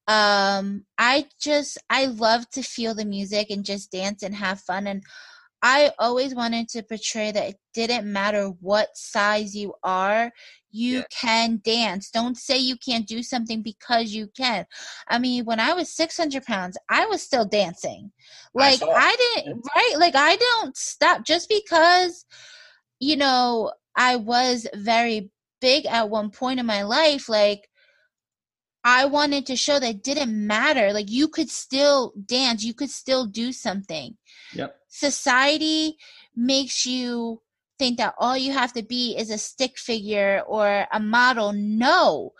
[0.08, 4.88] Um, I just, I love to feel the music and just dance and have fun.
[4.88, 5.03] And
[5.61, 10.31] I always wanted to portray that it didn't matter what size you are,
[10.71, 11.03] you Yeah.
[11.09, 12.09] can dance.
[12.09, 14.65] Don't say you can't do something because you can.
[15.07, 18.11] I mean, when I was 600 pounds, I was still dancing.
[18.53, 18.91] Like, saw.
[18.91, 19.95] I, didn't, right?
[19.97, 22.25] Like, I don't stop just because,
[22.99, 27.27] you know, I was very big at one point in my life.
[27.27, 27.69] Like,
[28.85, 30.93] I wanted to show that it didn't matter.
[30.93, 34.15] Like, you could still dance, you could still do something
[34.53, 34.75] Yep.
[34.88, 35.97] society
[36.35, 37.41] makes you
[37.79, 41.53] think that all you have to be is a stick figure or a model.
[41.53, 42.33] No.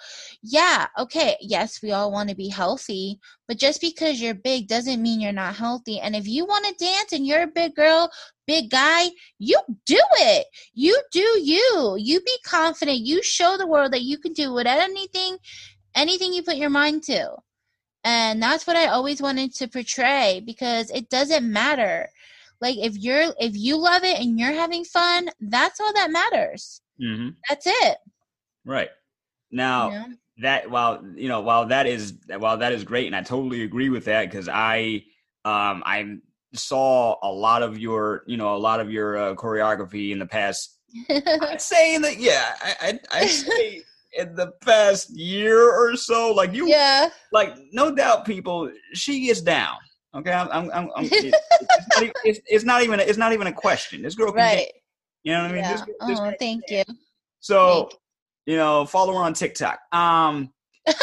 [0.43, 1.38] Yeah, okay.
[1.39, 5.32] Yes, we all want to be healthy, but just because you're big doesn't mean you're
[5.32, 6.00] not healthy.
[6.00, 8.12] And if you want to dance and you're a big girl,
[8.45, 9.06] big guy,
[9.39, 10.48] you do it.
[10.74, 11.95] You do you.
[11.98, 13.00] You be confident.
[13.00, 15.38] You show the world that you can do whatever anything
[15.95, 17.32] anything you put your mind to.
[18.10, 22.10] And that's what I always wanted to portray because it doesn't matter.
[22.60, 26.82] Like if you're if you love it and you're having fun, that's all that matters.
[27.00, 27.30] Mm-hmm.
[27.48, 27.98] That's it.
[28.65, 28.89] Right.
[29.52, 30.08] Now
[30.41, 33.89] that while you know while that is while that is great, and I totally agree
[33.89, 35.04] with that because I
[35.45, 36.17] um I
[36.56, 40.26] saw a lot of your you know a lot of your uh, choreography in the
[40.26, 40.80] past.
[41.12, 46.54] I'd say the yeah I I I'd say in the past year or so like
[46.54, 47.10] you yeah.
[47.32, 49.78] like no doubt people she is down
[50.15, 51.38] okay i'm i'm, I'm, I'm it's,
[51.95, 54.67] not even, it's, it's not even a, it's not even a question this girl Right.
[55.24, 55.74] you know what i mean yeah.
[55.74, 56.84] this, this oh, thank you.
[57.39, 58.02] so Thank
[58.48, 60.52] you know follow her on tiktok um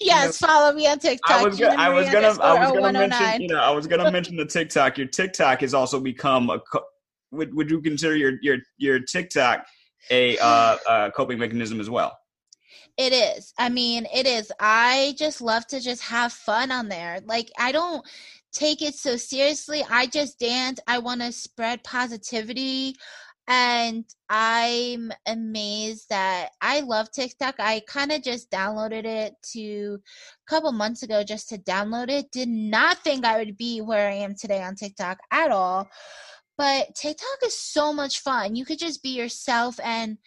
[0.00, 1.30] yes, follow me on TikTok.
[1.30, 4.10] I was gonna, I was gonna, I was gonna mention, you know, I was gonna
[4.10, 4.98] mention the TikTok.
[4.98, 6.60] Your TikTok has also become a.
[6.60, 6.84] Co-
[7.30, 9.66] would would you consider your your your TikTok
[10.10, 12.18] a uh, coping mechanism as well?
[12.96, 13.52] It is.
[13.58, 14.52] I mean, it is.
[14.60, 17.20] I just love to just have fun on there.
[17.26, 18.06] Like, I don't
[18.52, 19.84] take it so seriously.
[19.90, 20.78] I just dance.
[20.86, 22.94] I want to spread positivity.
[23.46, 27.56] And I'm amazed that I love TikTok.
[27.58, 32.30] I kind of just downloaded it to a couple months ago just to download it.
[32.30, 35.90] Did not think I would be where I am today on TikTok at all.
[36.56, 38.54] But TikTok is so much fun.
[38.54, 40.18] You could just be yourself and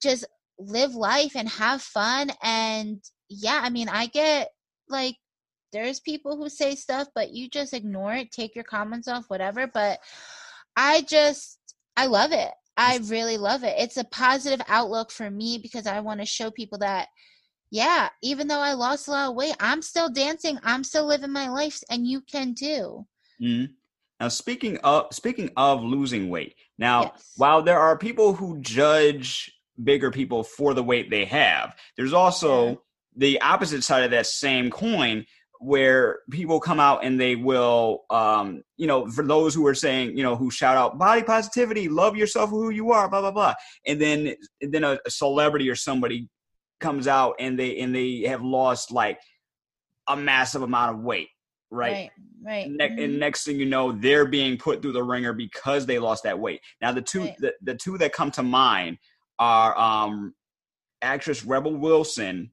[0.00, 0.24] just
[0.58, 4.48] live life and have fun and yeah i mean i get
[4.88, 5.16] like
[5.72, 9.66] there's people who say stuff but you just ignore it take your comments off whatever
[9.66, 9.98] but
[10.76, 11.58] i just
[11.96, 16.00] i love it i really love it it's a positive outlook for me because i
[16.00, 17.08] want to show people that
[17.70, 21.32] yeah even though i lost a lot of weight i'm still dancing i'm still living
[21.32, 23.06] my life and you can too
[23.40, 23.74] Mhm.
[24.20, 27.32] Now, speaking of speaking of losing weight, now Yes.
[27.36, 29.52] while there are people who judge
[29.82, 32.74] bigger people for the weight they have, there's also Yeah.
[33.16, 35.26] the opposite side of that same coin
[35.58, 40.14] where people come out and they will um you know for those who are saying
[40.14, 43.54] you know who shout out body positivity love yourself who you are blah blah blah
[43.86, 46.28] and then and then a, a celebrity or somebody
[46.78, 49.18] comes out and they and they have lost like
[50.08, 51.28] a massive amount of weight
[51.70, 52.10] right, right
[52.44, 53.04] right Ne- Mhm.
[53.04, 56.38] and next thing you know they're being put through the ringer because they lost that
[56.38, 56.60] weight.
[56.80, 57.36] Now the two Right.
[57.38, 58.98] the, the two that come to mind
[59.38, 60.34] are um
[61.02, 62.50] actress rebel wilson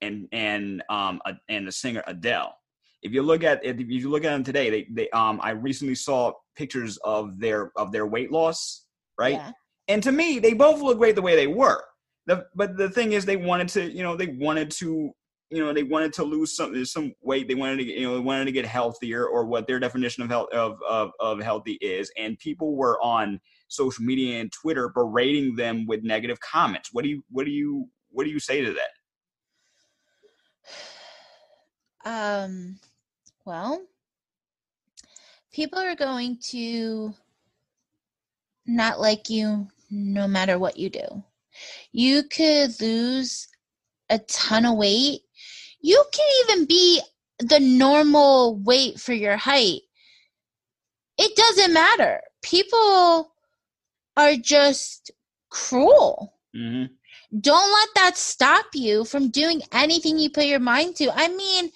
[0.00, 2.54] and and um uh, and the singer adele.
[3.02, 5.94] If you look at if you look at them today they they um i recently
[5.94, 8.86] saw pictures of their of their weight loss
[9.18, 9.34] right?
[9.34, 9.52] Yeah.
[9.88, 11.82] And to me they both look great the way they were.
[12.26, 15.12] The, but the thing is they wanted to you know they wanted to
[15.50, 18.20] you know they wanted to lose some some weight they wanted to you know they
[18.20, 22.10] wanted to get healthier or what their definition of health of, of of healthy is
[22.16, 27.10] and people were on social media and twitter berating them with negative comments what do
[27.10, 28.90] you what do you what do you say to that
[32.02, 32.78] Um,
[33.44, 33.82] well,
[35.52, 37.12] people are going to
[38.66, 41.24] not like you no matter what you do.
[41.92, 43.48] You could lose
[44.08, 45.22] a ton of weight.
[45.80, 47.00] You can even be
[47.38, 49.80] the normal weight for your height.
[51.18, 52.20] It doesn't matter.
[52.42, 53.32] People
[54.16, 55.10] are just
[55.50, 56.92] cruel mm-hmm.
[57.40, 61.10] don't let that stop you from doing anything you put your mind to.
[61.12, 61.70] I mean,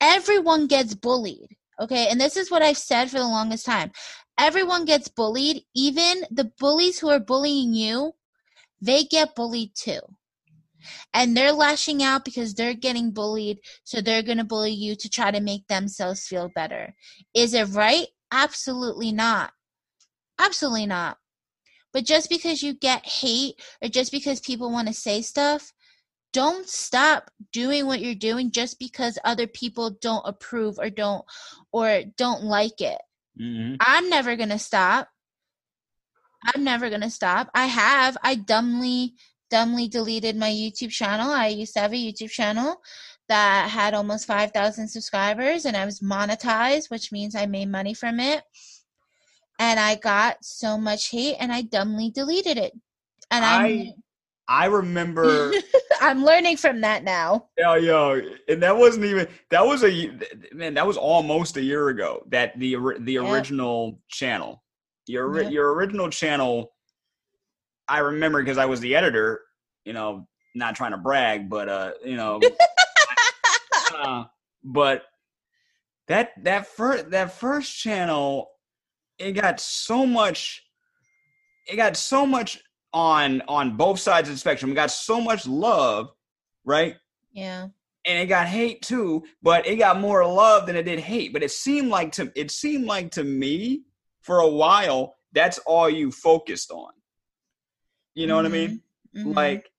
[0.00, 2.08] everyone gets bullied, okay?
[2.10, 3.92] And this is what I've said for the longest time.
[4.38, 8.12] Everyone gets bullied, even the bullies who are bullying you,
[8.80, 10.00] they get bullied too.
[11.12, 15.08] And they're lashing out because they're getting bullied, so they're going to bully you to
[15.08, 16.94] try to make themselves feel better.
[17.34, 18.06] Is it right?
[18.32, 19.52] Absolutely not.
[20.38, 21.18] Absolutely not.
[21.92, 25.72] But just because you get hate or just because people want to say stuff,
[26.32, 31.24] don't stop doing what you're doing just because other people don't approve or don't
[31.72, 33.00] or don't like it.
[33.40, 33.76] Mm-hmm.
[33.80, 35.08] I'm never going to stop.
[36.44, 37.48] I'm never going to stop.
[37.54, 38.16] I have.
[38.22, 39.14] I dumbly
[39.54, 41.30] dumbly deleted my YouTube channel.
[41.30, 42.82] I used to have a YouTube channel
[43.28, 48.18] that had almost 5,000 subscribers and I was monetized, which means I made money from
[48.18, 48.42] it.
[49.60, 52.72] And I got so much hate and I dumbly deleted it.
[53.30, 53.94] And I'm
[54.48, 55.52] I I remember
[56.00, 57.46] I'm learning from that now.
[57.56, 60.10] Yo, yo, and that wasn't even that was a
[60.52, 60.74] man.
[60.74, 62.24] That was almost a year ago.
[62.30, 63.30] That the the Yeah.
[63.30, 64.64] original channel,
[65.06, 65.48] your Yeah.
[65.48, 66.72] your original channel.
[67.86, 69.42] I remember because I was the editor.
[69.84, 72.40] You know, not trying to brag, but uh, you know,
[73.98, 74.24] uh,
[74.62, 75.04] but
[76.08, 78.50] that that first that first channel,
[79.18, 80.62] it got so much.
[81.66, 82.60] It got so much
[82.92, 84.72] on on both sides of the spectrum.
[84.72, 86.10] It got so much love,
[86.64, 86.96] right?
[87.32, 87.68] Yeah.
[88.06, 91.32] and it got hate too, but it got more love than it did hate.
[91.32, 93.82] But it seemed like to it seemed like to me
[94.22, 96.92] for a while that's all you focused on.
[98.14, 98.52] You know mm-hmm.
[98.52, 98.82] what I mean?
[99.16, 99.32] Mm-hmm.
[99.32, 99.70] Like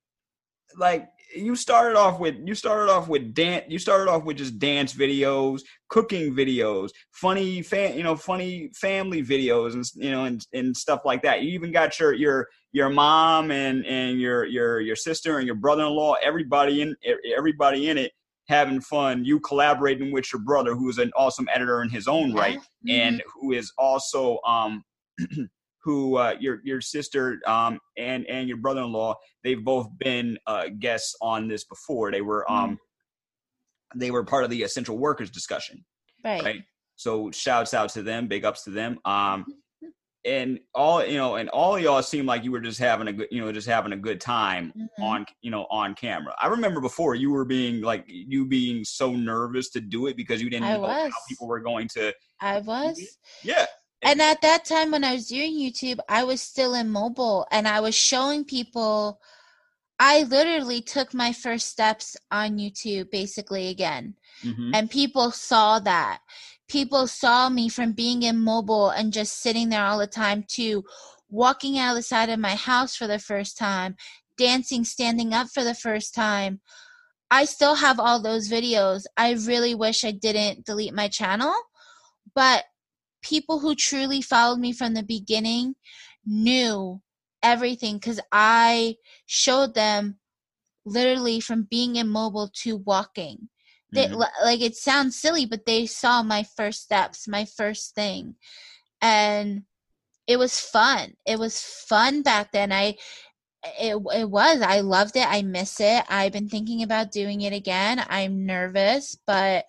[0.77, 4.57] like you started off with you started off with dance you started off with just
[4.59, 10.45] dance videos cooking videos funny fan you know funny family videos and you know and,
[10.53, 14.79] and stuff like that you even got your your your mom and and your your
[14.79, 16.95] your sister and your brother-in-law everybody in
[17.35, 18.11] everybody in it
[18.47, 22.33] having fun you collaborating with your brother who is an awesome editor in his own
[22.33, 22.91] right mm-hmm.
[22.91, 24.83] and who is also um
[25.85, 31.15] who uh, your your sister um, and and your brother-in-law they've both been uh, guests
[31.21, 32.11] on this before.
[32.11, 33.99] They were um mm.
[33.99, 35.85] they were part of the essential workers discussion
[36.25, 36.43] right.
[36.43, 36.61] right?
[36.97, 38.99] So shouts out to them big ups to them.
[39.05, 39.45] Um
[40.25, 43.27] and all you know and all y'all seemed like you were just having a good
[43.29, 45.03] you know just having a good time mm-hmm.
[45.03, 46.33] on you know on camera.
[46.41, 50.41] I remember before you were being like you being so nervous to do it because
[50.41, 51.11] you didn't I know was.
[51.11, 52.11] how people were going to
[52.41, 52.99] i was.
[53.43, 53.67] Yeah
[54.01, 57.67] and at that time when I was doing YouTube, I was still in mobile and
[57.67, 59.19] I was showing people
[59.99, 64.15] I literally took my first steps on YouTube basically again.
[64.43, 64.71] Mm-hmm.
[64.73, 66.19] And people saw that.
[66.67, 70.83] People saw me from being in mobile and just sitting there all the time to
[71.29, 73.95] walking out the side of my house for the first time,
[74.37, 76.59] dancing, standing up for the first time.
[77.31, 79.05] I still have all those videos.
[79.15, 81.53] I really wish I didn't delete my channel,
[82.33, 82.65] but
[83.25, 85.75] people who truly followed me from the beginning
[86.25, 87.01] knew
[87.41, 88.95] everything because I
[89.25, 90.17] showed them
[90.85, 93.49] literally from being immobile to walking.
[93.91, 94.21] They, mm-hmm.
[94.43, 98.35] like it sounds silly, but they saw my first steps, my first thing,
[99.01, 99.63] and
[100.27, 101.13] it was fun.
[101.25, 102.71] It was fun back then.
[102.71, 102.95] I
[103.79, 104.61] it it was.
[104.61, 105.27] I loved it.
[105.27, 106.03] I miss it.
[106.09, 108.03] I've been thinking about doing it again.
[108.09, 109.65] I'm nervous, but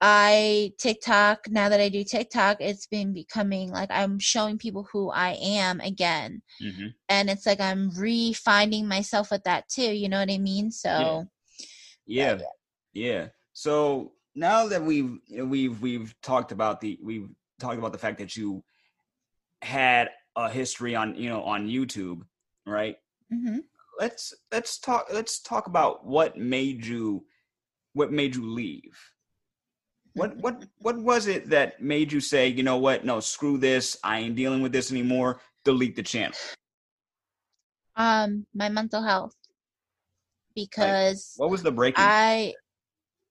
[0.00, 5.10] I TikTok, now that I do TikTok, it's been becoming like I'm showing people who
[5.10, 6.42] I am again.
[6.62, 6.88] Mm-hmm.
[7.08, 9.90] And it's like I'm refinding myself with that too.
[9.92, 10.70] You know what I mean?
[10.70, 11.26] So
[12.04, 12.34] Yeah.
[12.34, 12.38] Yeah.
[12.92, 13.26] yeah.
[13.54, 18.36] So now that we've we've we've talked about the we've talked about the fact that
[18.36, 18.62] you
[19.62, 22.20] had a history on you know on YouTube,
[22.66, 22.96] right?
[23.32, 23.60] Mm-hmm.
[23.98, 27.24] Let's let's talk let's talk about what made you
[27.94, 28.94] what made you leave
[30.16, 33.04] what what what was it that made you say, you know what?
[33.04, 33.98] No, screw this.
[34.02, 35.40] I ain't dealing with this anymore.
[35.64, 36.36] Delete the channel.
[37.96, 39.34] Um, my mental health.
[40.54, 42.02] Because like, what was the breaking?
[42.02, 42.54] I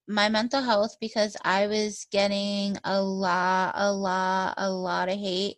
[0.07, 5.57] my mental health because I was getting a lot, a lot, a lot of hate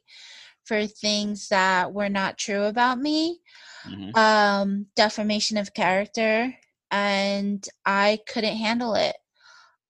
[0.64, 3.42] for things that were not true about me.
[3.86, 4.18] Mm-hmm.
[4.18, 6.54] Um, defamation of character,
[6.90, 9.16] and I couldn't handle it.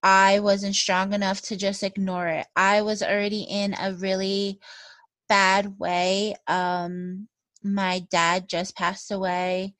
[0.04, 2.48] I wasn't strong enough to just ignore it.
[2.56, 4.60] I was already in a really
[5.28, 6.36] bad way.
[6.48, 7.28] Um,
[7.64, 9.76] my dad just passed away,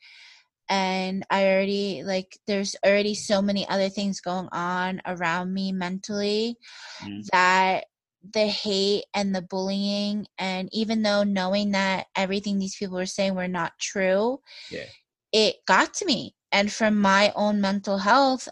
[0.70, 6.58] and I already, like, there's already so many other things going on around me mentally
[7.02, 7.26] mm.
[7.32, 7.86] that
[8.34, 13.36] the hate and the bullying, and even though knowing that everything these people were saying
[13.36, 14.86] were not true, yeah.
[15.32, 16.36] it got to me.
[16.52, 18.48] And from my own mental health,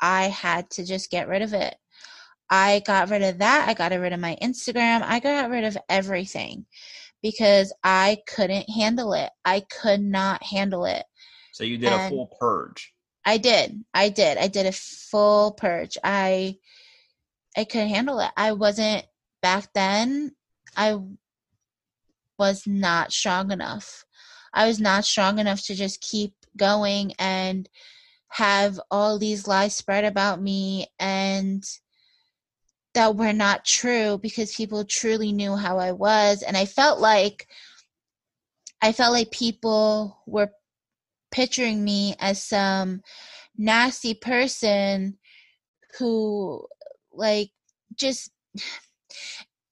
[0.00, 1.74] I had to just get rid of it.
[2.50, 3.68] I got rid of that.
[3.68, 5.02] I got rid of my Instagram.
[5.02, 6.66] I got rid of everything
[7.22, 9.30] because I couldn't handle it.
[9.44, 11.04] I could not handle it.
[11.52, 12.92] So you did and a full purge.
[13.24, 13.84] I did.
[13.94, 14.38] I did.
[14.38, 15.98] I did a full purge.
[16.02, 16.56] I
[17.56, 18.30] I couldn't handle it.
[18.36, 19.04] I wasn't
[19.42, 20.32] back then.
[20.76, 20.98] I
[22.38, 24.04] was not strong enough.
[24.52, 27.68] I was not strong enough to just keep going and
[28.30, 31.64] have all these lies spread about me and
[32.94, 37.46] that were not true because people truly knew how I was and I felt like
[38.82, 40.50] I felt like people were
[41.30, 43.02] picturing me as some
[43.56, 45.18] nasty person
[45.98, 46.66] who
[47.12, 47.50] like
[47.94, 48.30] just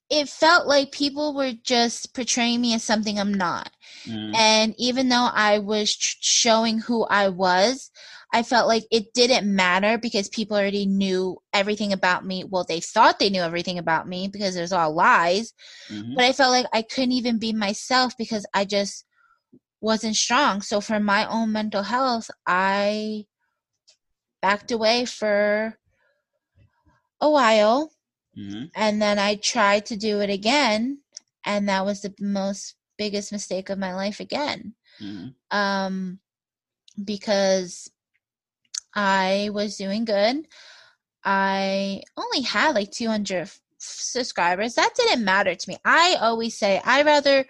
[0.09, 3.71] it felt like people were just portraying me as something I'm not.
[4.07, 4.35] Mm.
[4.35, 7.91] And even though I was showing who I was,
[8.31, 12.43] I felt like it didn't matter because people already knew everything about me.
[12.43, 15.53] Well, they thought they knew everything about me because there's all lies.
[15.89, 16.13] Mm-hmm.
[16.15, 19.05] But I felt like I couldn't even be myself because I just
[19.81, 20.61] wasn't strong.
[20.61, 23.25] So for my own mental health, I
[24.41, 25.77] backed away for
[27.19, 27.91] a while.
[28.37, 28.65] Mm-hmm.
[28.75, 30.99] And then I tried to do it again.
[31.45, 34.75] And that was the most biggest mistake of my life again.
[35.01, 35.57] Mm-hmm.
[35.57, 36.19] Um,
[37.03, 37.89] because
[38.95, 40.47] I was doing good.
[41.23, 44.75] I only had like 200 f- subscribers.
[44.75, 45.77] That didn't matter to me.
[45.85, 47.45] I always say I rather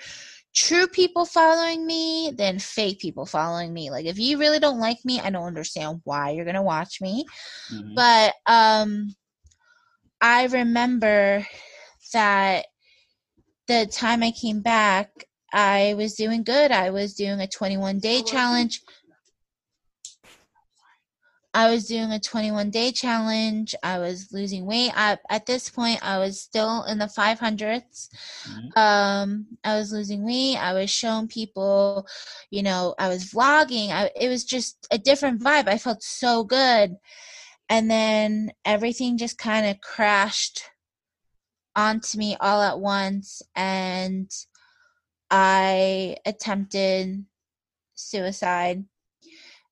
[0.56, 3.92] true people following me than fake people following me.
[3.92, 7.00] Like if you really don't like me, I don't understand why you're going to watch
[7.02, 7.26] me.
[7.72, 7.96] Mhm.
[7.96, 9.16] But um
[10.22, 11.48] I remember
[12.14, 12.66] that
[13.68, 15.10] the time I came back,
[15.54, 16.72] I was doing good.
[16.72, 18.82] I was doing a 21 day challenge.
[21.54, 23.74] I was doing a 21 day challenge.
[23.82, 24.92] I was losing weight.
[24.96, 28.10] I, at this point, I was still in the 500s.
[28.46, 28.78] Mhm.
[28.78, 30.58] Um, I was losing weight.
[30.58, 32.08] I was showing people,
[32.52, 33.90] you know, I was vlogging.
[33.90, 35.68] I, it was just a different vibe.
[35.68, 36.96] I felt so good.
[37.68, 40.64] And then everything just kind of crashed
[41.76, 43.42] onto me all at once.
[43.56, 44.32] And
[45.32, 47.26] I attempted
[47.96, 48.86] suicide.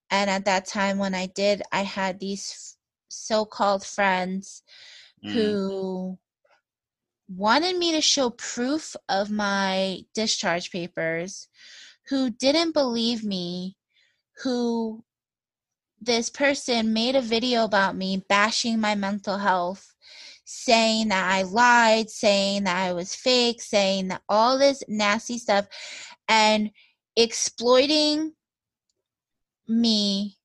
[0.10, 2.78] And at that time, when I did, I had these
[3.10, 4.64] so called friends
[5.24, 5.34] Mm.
[5.34, 6.18] who
[7.28, 11.47] wanted me to show proof of my discharge papers,
[12.10, 13.78] who didn't believe me,
[14.43, 15.03] who
[15.99, 19.93] this person made a video about me bashing my mental health,
[20.45, 25.68] saying that I lied, saying that I was fake, saying that all this nasty stuff,
[26.30, 26.72] and
[27.16, 28.34] exploiting
[29.68, 30.38] me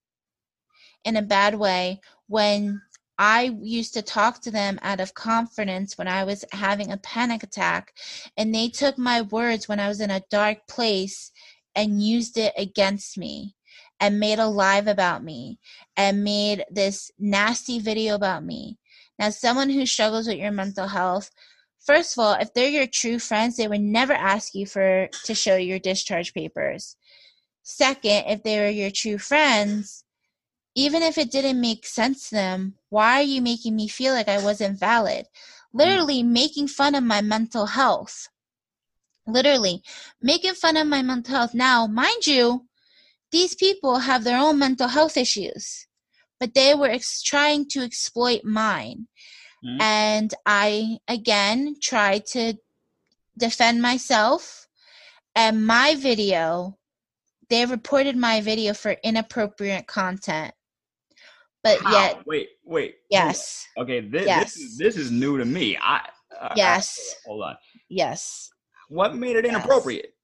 [1.05, 2.81] in a bad way when
[3.19, 7.43] I used to talk to them out of confidence when I was having a panic
[7.43, 7.95] attack,
[8.37, 11.31] and they took my words when I was in a dark place
[11.75, 13.55] and used it against me
[14.01, 15.59] and made a live about me
[15.97, 18.79] and made this nasty video about me.
[19.19, 21.31] Now, someone who struggles with your mental health,
[21.79, 25.35] first of all, if they're your true friends, they would never ask you for to
[25.35, 26.97] show your discharge papers.
[27.63, 30.05] Second, if they were your true friends,
[30.75, 34.29] even if it didn't make sense to them, why are you making me feel like
[34.29, 35.27] I wasn't valid?
[35.73, 38.29] Literally making fun of my mental health.
[39.27, 39.83] Literally
[40.21, 41.55] making fun of my mental health.
[41.55, 42.67] Now, mind you,
[43.31, 45.87] these people have their own mental health issues,
[46.41, 49.09] but they were ex- trying to exploit mine.
[49.65, 49.81] Mhm.
[49.81, 52.55] And I, again, tried to
[53.37, 54.69] defend myself.
[55.35, 56.79] And my video,
[57.53, 60.55] they reported my video for inappropriate content.
[61.63, 61.93] But How?
[61.93, 62.95] yet, wait, wait.
[63.11, 63.67] yes.
[63.79, 64.55] Okay, this, Yes.
[64.55, 65.77] this is this is new to me.
[65.77, 66.01] I
[66.41, 67.57] uh, yes, I- hold on.
[67.91, 68.51] yes.
[68.89, 69.55] What made it Yes.
[69.55, 70.15] inappropriate?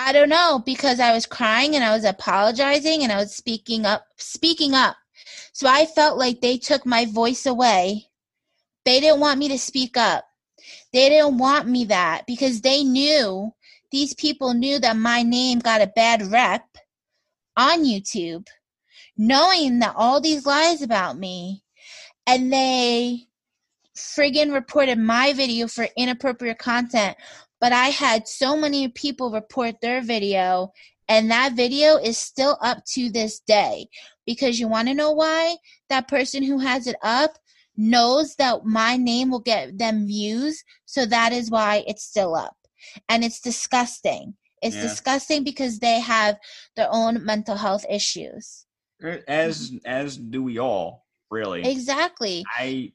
[0.00, 3.86] I don't know because I was crying and I was apologizing and I was speaking
[3.86, 4.96] up, speaking up.
[5.52, 8.08] So I felt like they took my voice away.
[8.84, 10.24] They didn't want me to speak up.
[10.92, 13.54] They didn't want me that because they knew
[13.94, 16.66] these people knew that my name got a bad rep
[17.56, 18.46] on YouTube,
[19.16, 21.62] knowing that all these lies about me,
[22.26, 23.26] and they
[23.96, 27.16] friggin' reported my video for inappropriate content
[27.64, 30.74] but I had so many people report their video,
[31.08, 33.86] and that video is still up to this day.
[34.26, 35.56] Because you want to know why?
[35.88, 37.38] That person who has it up
[37.74, 42.54] knows that my name will get them views, so that is why it's still up.
[43.08, 44.34] And it's disgusting.
[44.62, 44.82] It's Yeah.
[44.82, 46.38] disgusting because they have
[46.76, 48.66] their own mental health issues.
[49.02, 49.78] Er, as mm-hmm.
[49.86, 51.68] as do we all, really.
[51.68, 52.44] Exactly.
[52.56, 52.92] I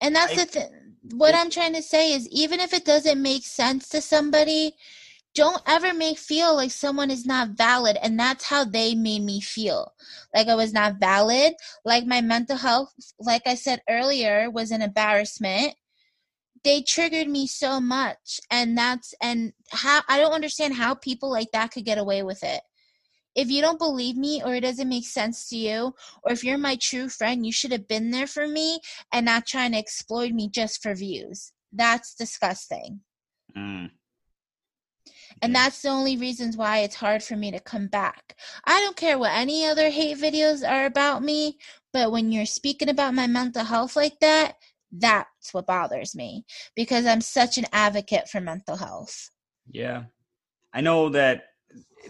[0.00, 0.70] And that's I- the thing.
[1.14, 4.74] What I'm trying to say is, even if it doesn't make sense to somebody,
[5.34, 7.96] don't ever make feel like someone is not valid.
[8.02, 9.94] And that's how they made me feel,
[10.34, 11.54] like I was not valid.
[11.84, 15.74] Like my mental health, like I said earlier, was an embarrassment.
[16.64, 21.50] They triggered me so much, and that's and how I don't understand how people like
[21.52, 22.62] that could get away with it.
[23.34, 26.58] If you don't believe me or it doesn't make sense to you, or if you're
[26.58, 28.80] my true friend, you should have been there for me
[29.12, 31.52] and not trying to exploit me just for views.
[31.72, 33.02] That's disgusting.
[33.56, 33.90] mm,
[35.42, 38.36] And that's the only reasons why it's hard for me to come back.
[38.64, 41.58] I don't care what any other hate videos are about me,
[41.92, 44.56] but when you're speaking about my mental health like that,
[44.92, 49.30] that's what bothers me because I'm such an advocate for mental health.
[49.70, 50.04] Yeah.
[50.72, 51.44] I know that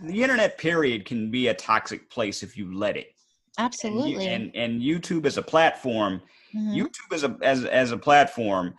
[0.03, 3.09] the internet period can be a toxic place if you let it.
[3.57, 4.26] And, Absolutely.
[4.29, 6.22] and and YouTube as a platform,
[6.55, 6.76] Mhm.
[6.76, 8.74] YouTube as a as as a platform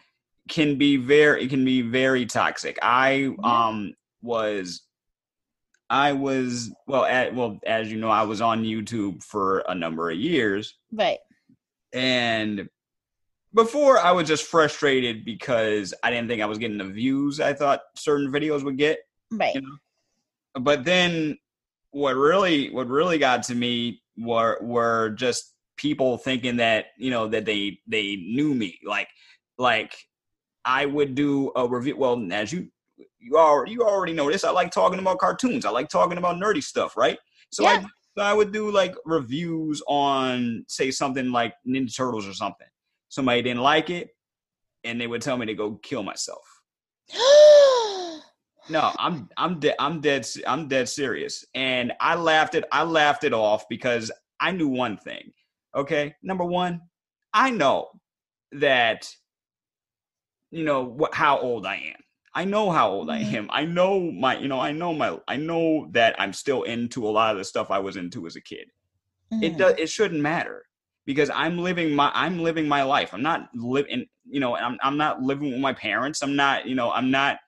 [0.47, 2.77] can be very it can be very toxic.
[2.81, 4.83] I um was
[5.89, 10.09] I was well at, well as you know I was on YouTube for a number
[10.09, 11.19] of years Right.
[11.93, 12.69] and
[13.53, 17.53] before I was just frustrated because I didn't think I was getting the views I
[17.53, 18.99] thought certain videos would get
[19.31, 19.55] Right.
[19.55, 19.77] you know?
[20.59, 21.37] But then
[21.91, 27.27] what really what really got to me were were just people thinking that you know
[27.27, 28.79] that they they knew me.
[28.83, 29.07] Like
[29.57, 29.95] like
[30.65, 32.67] i would do a review well as you
[33.19, 35.65] you already you already know this i like talking about cartoons.
[35.65, 37.17] I like talking about nerdy stuff right?
[37.51, 37.69] So Yeah.
[37.69, 37.85] I,
[38.17, 42.67] so I would do like reviews on say something like ninja turtles or something
[43.09, 44.15] somebody didn't like it
[44.83, 46.43] and they would tell me to go kill myself
[48.69, 51.43] no, I'm I'm dead I'm dead I'm dead serious.
[51.55, 55.31] And I laughed it I laughed it off because I knew one thing.
[55.75, 56.15] Okay?
[56.21, 56.79] Number 1,
[57.33, 57.89] I know
[58.53, 59.09] that
[60.51, 62.01] you know what how old I am.
[62.35, 63.33] I know how old I Mhm.
[63.33, 63.49] am.
[63.51, 67.09] I know my you know I know my I know that I'm still into a
[67.09, 68.69] lot of the stuff I was into as a kid.
[69.41, 69.57] It Mhm.
[69.57, 70.65] does it shouldn't matter
[71.09, 73.15] because I'm living my I'm living my life.
[73.15, 76.21] I'm not living you know I'm I'm not living with my parents.
[76.21, 77.39] I'm not you know I'm not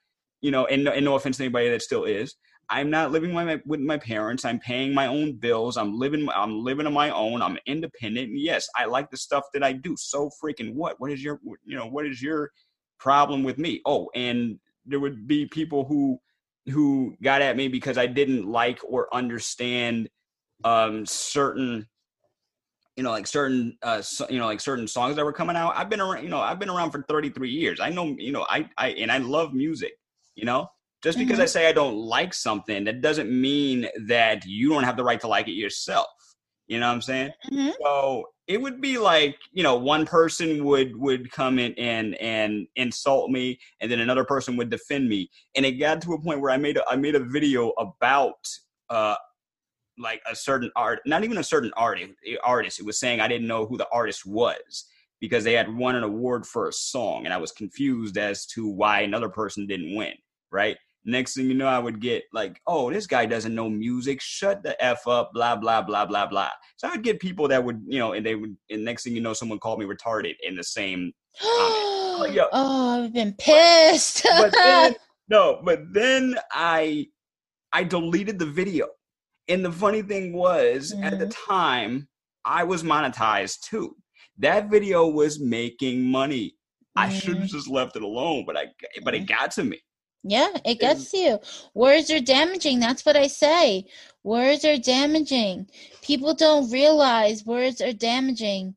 [0.41, 2.34] you know and and no offense to anybody that still is.
[2.70, 4.45] I'm not living my, with my parents.
[4.45, 5.78] I'm paying my own bills.
[5.78, 7.43] I'm living I'm living on my own.
[7.43, 8.30] I'm independent.
[8.30, 9.95] And yes, I like the stuff that I do.
[9.95, 10.99] So freaking what?
[10.99, 12.49] What is your you know what is your
[12.97, 13.80] problem with me?
[13.86, 14.57] Oh, and
[14.88, 16.20] there would be people who
[16.72, 20.09] who got at me because I didn't like or understand
[20.64, 21.86] um certain
[22.95, 25.73] you know like certain uh so, you know like certain songs that were coming out
[25.75, 27.79] i've been around you know i've been around for 33 years.
[27.79, 29.93] I know you know i i and i love music
[30.35, 30.69] you know?
[31.03, 34.97] Just because i say i don't like something that doesn't mean that you don't have
[34.97, 36.07] the right to like it yourself
[36.67, 37.31] you know what i'm saying?
[37.51, 37.73] Mhm.
[37.81, 42.67] so it would be like you know one person would would come in and and
[42.75, 45.29] insult me and then another person would defend me.
[45.55, 48.45] And it got to a point where i made a, i made a video about
[48.89, 49.15] uh
[50.02, 52.12] like a certain art not even a certain artist
[52.43, 54.86] artist it was saying i didn't know who the artist was
[55.20, 58.68] because they had won an award for a song and i was confused as to
[58.68, 60.14] why another person didn't win
[60.52, 64.22] right next thing you know i would get like oh this guy doesn't know music
[64.22, 67.64] shut the f up blah blah blah blah blah so i would get people that
[67.64, 70.36] would you know and they would and next thing you know someone called me retarded
[70.43, 72.45] in the same yeah.
[72.52, 74.24] oh, I've been pissed.
[74.24, 74.95] but then,
[75.30, 77.08] no, but then I
[77.74, 78.88] I deleted the video.
[79.52, 81.52] And the funny thing was, at the mm-hmm.
[81.52, 82.08] time,
[82.45, 83.95] I was monetized too.
[84.38, 86.56] That video was making money.
[86.95, 87.58] I should have mm-hmm.
[87.58, 88.68] just left it alone, but I
[89.04, 89.36] but it mm-hmm.
[89.36, 89.80] got to me.
[90.24, 91.39] Yeah, it gets to you.
[91.74, 92.80] Words are damaging.
[92.80, 93.86] That's what I say.
[94.24, 95.68] Words are damaging.
[96.02, 98.76] People don't realize words are damaging.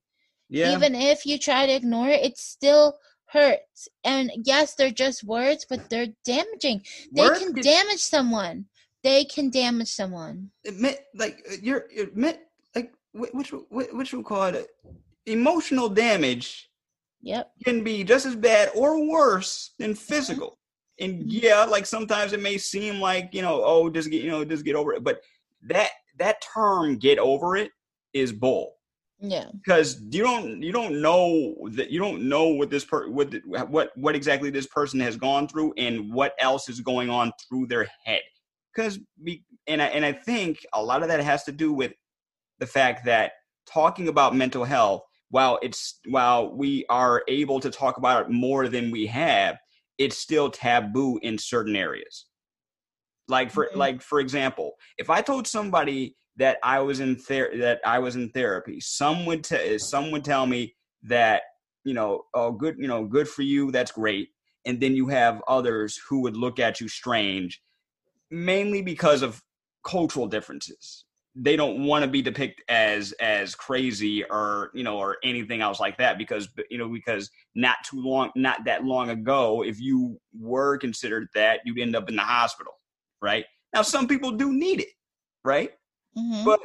[0.49, 0.75] Yeah.
[0.75, 2.97] Even if you try to ignore it, it still
[3.27, 3.89] hurts.
[4.05, 6.83] And yes, they're just words, but they're damaging.
[7.13, 8.67] They Words can- damage someone.
[9.05, 10.51] They can damage someone.
[10.67, 12.41] admit like uh, you're admit
[12.75, 14.91] like wh- which which we call it uh,
[15.27, 16.71] emotional damage
[17.25, 17.53] Yep.
[17.65, 20.01] can be just as bad or worse than uh-huh.
[20.01, 20.59] physical.
[21.01, 21.29] And mm-hmm.
[21.29, 24.65] yeah, like sometimes it may seem like, you know, oh, just get, you know, just
[24.65, 25.03] get over it.
[25.03, 25.21] But
[25.63, 27.71] that that term get over it
[28.13, 28.75] is bull.
[29.21, 29.47] Yeah.
[29.55, 33.43] Because you don't you don't know that you don't know what this per what the-
[33.69, 37.67] what what exactly this person has gone through and what else is going on through
[37.67, 38.21] their head.
[38.75, 41.93] Because be and I, and I think a lot of that has to do with
[42.59, 43.33] the fact that
[43.67, 48.69] talking about mental health while it's while we are able to talk about it more
[48.69, 49.57] than we have
[49.99, 52.27] it's still taboo in certain areas
[53.29, 53.77] like for Mhm.
[53.77, 58.17] like for example if i told somebody that i was in ther- that i was
[58.17, 61.43] in therapy some would t- some would tell me that
[61.85, 64.29] you know oh good you know good for you that's great
[64.67, 67.63] and then you have others who would look at you strange
[68.31, 69.43] mainly because of
[69.85, 71.05] cultural differences.
[71.37, 75.81] They don't want to be depicted as as crazy or you know or anything else
[75.81, 80.21] like that because you know because not too long not that long ago if you
[80.39, 82.75] were considered that you'd end up in the hospital
[83.21, 83.47] right?
[83.75, 84.91] Now some people do need it
[85.45, 85.71] right?
[86.17, 86.61] Hmm but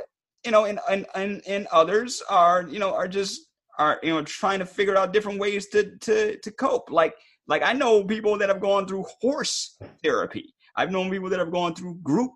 [0.45, 3.47] you know and and and, and others are you know are just
[3.79, 6.91] are you know trying to figure out different ways to to to cope.
[6.91, 7.15] Like
[7.49, 11.51] like i know people that have gone through horse therapy i've known people that have
[11.51, 12.31] gone through group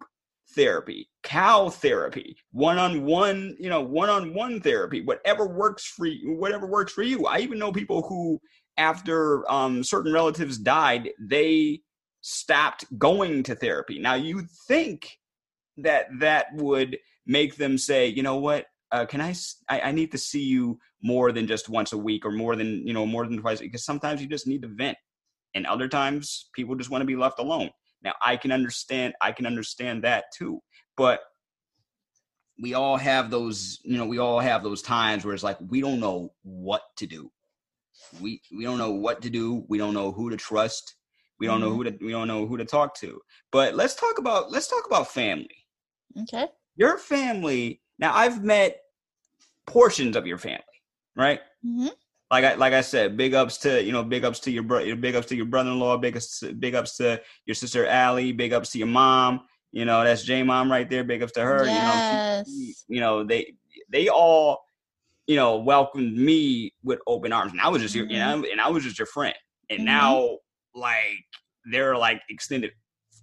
[0.56, 7.02] therapy cow therapy one-on-one you know one-on-one therapy whatever works for you whatever works for
[7.02, 7.26] you.
[7.26, 8.40] I even know people who
[8.78, 11.82] after um, certain relatives died they
[12.24, 14.00] stopped going to therapy.
[14.00, 15.20] Now you think
[15.78, 20.44] that that would make them say, you know what, uh, can I need to see
[20.44, 23.60] you more than just once a week or more than you know more than twice
[23.60, 24.98] because sometimes you just need to vent,
[25.56, 27.70] and other times people just want to be left alone.
[28.04, 30.62] Now I can understand, I can understand that too,
[30.98, 31.22] but
[32.62, 35.82] we all have those, you know, we all have those times where it's like we
[35.82, 37.32] don't know what to do.
[38.22, 39.66] We we don't know what to do.
[39.70, 40.96] We don't know who to trust.
[41.40, 41.76] We don't know Mhm.
[41.76, 43.22] who to we don't know who to talk to.
[43.52, 45.50] But let's talk about let's talk about family
[46.22, 46.48] Okay.
[46.76, 48.78] your family now i've met
[49.66, 50.64] portions of your family,
[51.16, 51.40] right?
[51.64, 51.88] hmm
[52.34, 54.96] Like I like I said, big ups to you know, big ups to your brother,
[54.96, 58.54] big ups to your brother-in-law, big ups, to, big ups to your sister Allie, big
[58.54, 59.42] ups to your mom.
[59.72, 61.04] You know, that's J mom right there.
[61.04, 61.68] Big ups to her.
[61.68, 61.76] Yes.
[61.76, 63.54] You know, she- you know they
[63.92, 64.64] they all
[65.28, 68.60] you know welcomed me with open arms, and I was just your, you know, and
[68.60, 69.36] I was just your friend.
[69.70, 69.86] And Mhm.
[69.86, 70.38] now
[70.74, 71.24] like
[71.72, 72.72] they're like extended.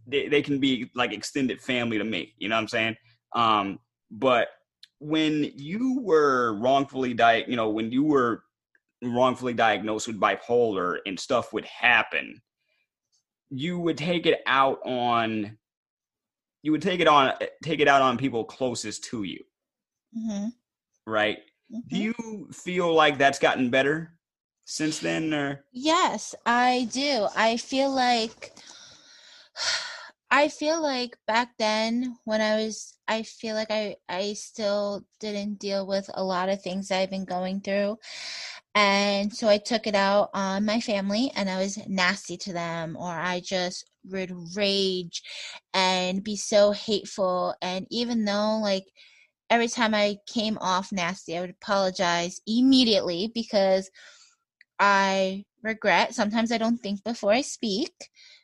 [0.07, 2.33] They, they can be like extended family to me.
[2.39, 2.97] You know what I'm saying?
[3.35, 4.51] Um, but
[5.01, 8.45] when you were wrongfully di- you know, when you were
[9.03, 12.41] wrongfully diagnosed with bipolar and stuff would happen,
[13.51, 15.59] you would take it out on
[16.63, 17.33] you would take it on
[17.63, 19.39] take it out on people closest to you,
[20.15, 20.51] hmm
[21.07, 21.39] right?
[21.89, 24.17] Do hmm you feel like that's gotten better
[24.65, 27.27] since then or Yes, I do.
[27.37, 28.53] I feel like
[30.33, 35.59] I feel like back then when I was I feel like I I still didn't
[35.59, 37.99] deal with a lot of things I've been going through.
[38.75, 42.97] And so I took it out on my family and I was nasty to them
[42.97, 45.23] or I just would rage
[45.75, 48.85] and be so hateful and even though like
[49.51, 53.91] every time I came off nasty I would apologize immediately because
[54.79, 56.15] I regret.
[56.15, 57.93] Sometimes I don't think before I speak.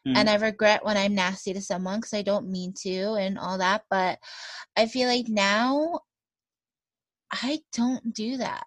[0.05, 0.16] Hmm.
[0.16, 3.59] And I regret when I'm nasty to someone because I don't mean to and all
[3.59, 3.85] that.
[3.91, 4.18] But
[4.77, 6.01] I feel like now
[7.33, 8.66] I don't do that.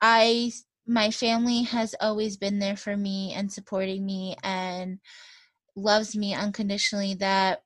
[0.00, 0.52] I,
[0.86, 4.98] my family has always been there for me and supporting me and
[5.74, 7.62] loves me unconditionally that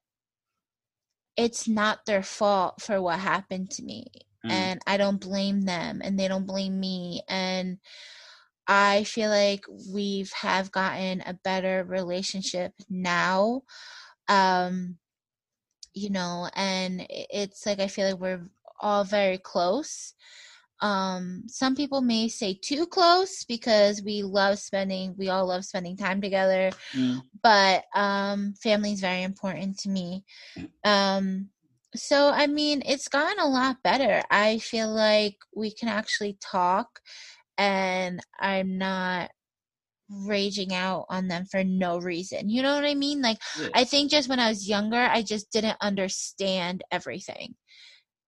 [1.37, 4.07] it's not their fault for what happened to me.
[4.45, 4.51] Mm.
[4.51, 7.23] And I don't blame them and they don't blame me.
[7.29, 7.79] And
[8.67, 13.63] I feel like we've have gotten a better relationship now.
[14.29, 14.99] Um,
[15.93, 18.49] you know, and it's like I feel like we're
[18.81, 20.15] all very close.
[20.81, 25.97] Um, some people may say too close because we love spending, we all love spending
[25.97, 27.23] time together, Mm.
[27.43, 30.25] but um, family is very important to me.
[30.85, 31.49] Um,
[31.95, 34.23] so, I mean, it's gotten a lot better.
[34.31, 37.01] I feel like we can actually talk
[37.59, 39.31] and I'm not
[40.09, 42.49] raging out on them for no reason.
[42.49, 43.23] You know what I mean?
[43.23, 43.69] Like, Yeah.
[43.75, 47.55] I think just when I was younger, I just didn't understand everything.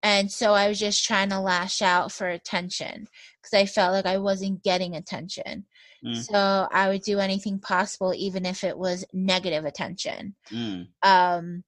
[0.02, 3.06] And so I was just trying to lash out for attention
[3.40, 5.66] because I felt like I wasn't getting attention.
[6.04, 6.16] Mm.
[6.16, 10.34] So I would do anything possible, even if it was negative attention.
[10.50, 10.88] Mm.
[11.02, 11.64] Um,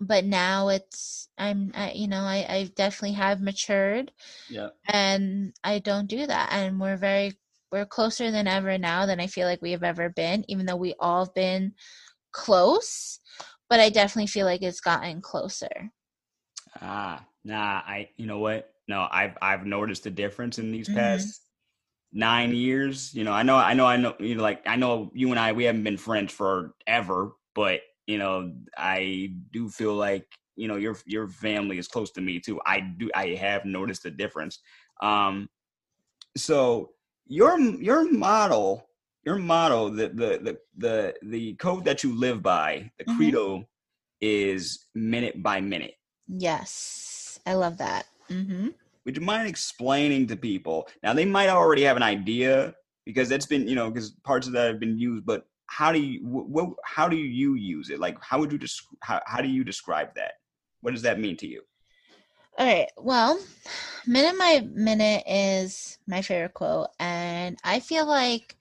[0.00, 4.12] but now it's, I'm, I, you know, I, I definitely have matured
[4.50, 4.68] Yeah.
[4.92, 6.52] and I don't do that.
[6.52, 7.32] And we're very
[7.72, 10.76] we're closer than ever now than I feel like we have ever been, even though
[10.76, 11.72] we all have been
[12.30, 13.18] close.
[13.68, 15.90] But I definitely feel like it's gotten closer.
[16.80, 17.82] Ah, nah.
[17.86, 18.10] I.
[18.16, 18.74] You know what?
[18.88, 20.94] No, I've I've noticed a difference in these Mhm.
[20.94, 21.46] past
[22.12, 23.14] nine years.
[23.14, 24.14] You know, I know, I know, I know.
[24.20, 28.18] You know, like I know you and I, we haven't been friends forever, but you
[28.18, 30.26] know, I do feel like
[30.56, 32.60] you know your your family is close to me too.
[32.66, 33.10] I do.
[33.14, 34.60] I have noticed a difference.
[35.02, 35.48] Um,
[36.36, 36.92] so
[37.26, 38.88] your your model,
[39.24, 43.14] your motto, the the the the the code that you live by, the Mhm.
[43.16, 43.68] credo,
[44.20, 45.94] is minute by minute.
[46.28, 47.03] Yes,
[47.46, 48.06] I love that.
[48.28, 48.68] hmm
[49.04, 52.74] would you mind explaining to people now they might already have an idea
[53.04, 55.98] because that's been you know because parts of that have been used but how do
[55.98, 59.48] you what how do you use it like how would you just how, how do
[59.48, 60.32] you describe that
[60.80, 61.62] what does that mean to you
[62.58, 62.90] All right.
[62.96, 63.40] Well,
[64.06, 68.56] minute by minute is my favorite quote, and I feel like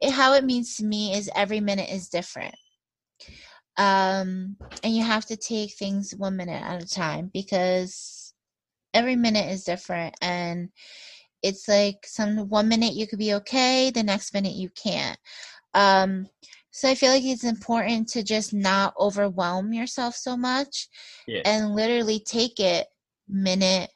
[0.00, 2.54] it, how it means to me is every minute is different.
[3.76, 8.32] Um, and you have to take things one minute at a time because
[8.92, 10.70] every minute is different, and
[11.42, 15.18] it's like some one minute you could be okay, the next minute you can't.
[15.74, 16.28] Um,
[16.70, 20.88] so I feel like it's important to just not overwhelm yourself so much
[21.26, 22.86] yeah and literally take it
[23.28, 23.90] minute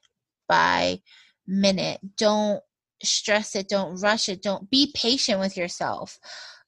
[0.49, 1.01] by
[1.47, 2.01] minute.
[2.17, 2.63] Don't
[3.03, 6.19] stress it, don't rush it, don't be patient with yourself.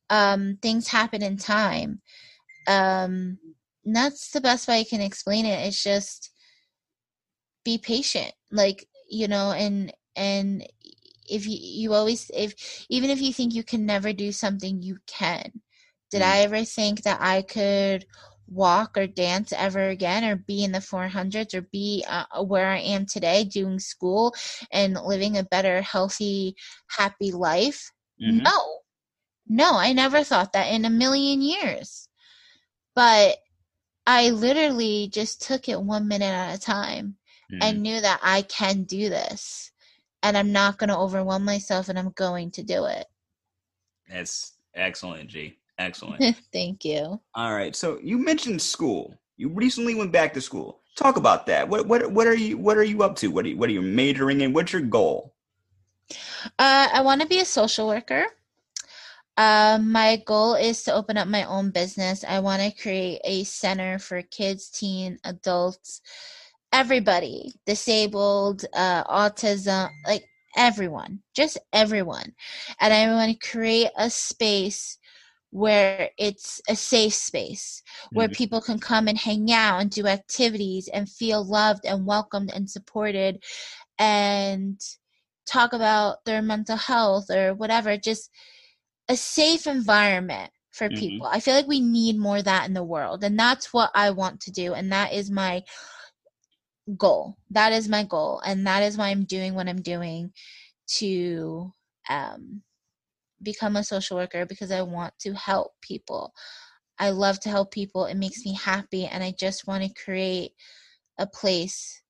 [0.09, 2.01] Um, things happen in time.
[2.67, 3.39] Um,
[3.85, 5.67] that's the best way I can explain it.
[5.67, 6.31] It's just
[7.65, 8.33] be patient.
[8.51, 10.67] Like, you know, and and
[11.29, 14.99] if you you always if even if you think you can never do something, you
[15.07, 15.63] can.
[16.11, 16.27] Did Mm.
[16.27, 18.07] I ever think that I could
[18.49, 22.79] walk or dance ever again or be in the 400s or be uh, where I
[22.81, 24.35] am today doing school
[24.73, 26.57] and living a better, healthy,
[26.99, 27.93] happy life?
[28.21, 28.43] Mhm.
[28.45, 28.79] No.
[29.49, 32.10] No, I never thought that in a million years.
[32.95, 33.39] But
[34.07, 37.17] I literally just took it one minute at a time
[37.53, 37.59] Mhm.
[37.63, 39.73] and knew that I can do this.
[40.23, 43.07] and I'm not going to overwhelm myself and I'm going to do it.
[44.07, 45.57] That's excellent, G.
[45.79, 46.37] Excellent.
[46.53, 47.21] Thank you.
[47.35, 47.75] All right.
[47.75, 49.15] So you mentioned school.
[49.39, 50.81] You recently went back to school.
[50.95, 51.69] Talk about that.
[51.71, 53.29] What what what are you what are you up to?
[53.29, 54.53] What are you, what are you majoring in?
[54.53, 55.33] What's your goal?
[56.59, 58.27] Uh, I want to be a social worker.
[59.41, 62.27] Um, my goal is to open up my own business.
[62.29, 66.03] I want to create a center for kids, teen, adults,
[66.75, 70.27] everybody, disabled, uh, autism, like
[70.59, 72.35] everyone, just everyone.
[72.83, 74.99] And I want to create a space
[75.49, 77.83] where it's a safe space
[78.13, 78.35] where mm-hmm.
[78.35, 82.69] people can come and hang out and do activities and feel loved and welcomed and
[82.69, 83.43] supported
[83.99, 84.79] and
[85.47, 88.29] talk about their mental health or whatever just
[89.11, 90.99] a safe environment for mm-hmm.
[90.99, 93.91] people i feel like we need more of that in the world and that's what
[93.95, 95.63] i want to do and that is my
[96.97, 100.33] goal that is my goal and that is why i'm doing what i'm doing
[100.87, 101.71] to
[102.09, 102.63] um
[103.43, 106.33] become a social worker because I want to help people.
[106.99, 108.05] I love to help people.
[108.05, 109.07] It makes me happy.
[109.07, 110.53] And I just want to create
[111.19, 112.03] a place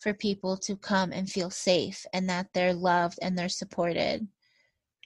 [0.00, 4.26] for people to come and feel safe and that they're loved and they're supported.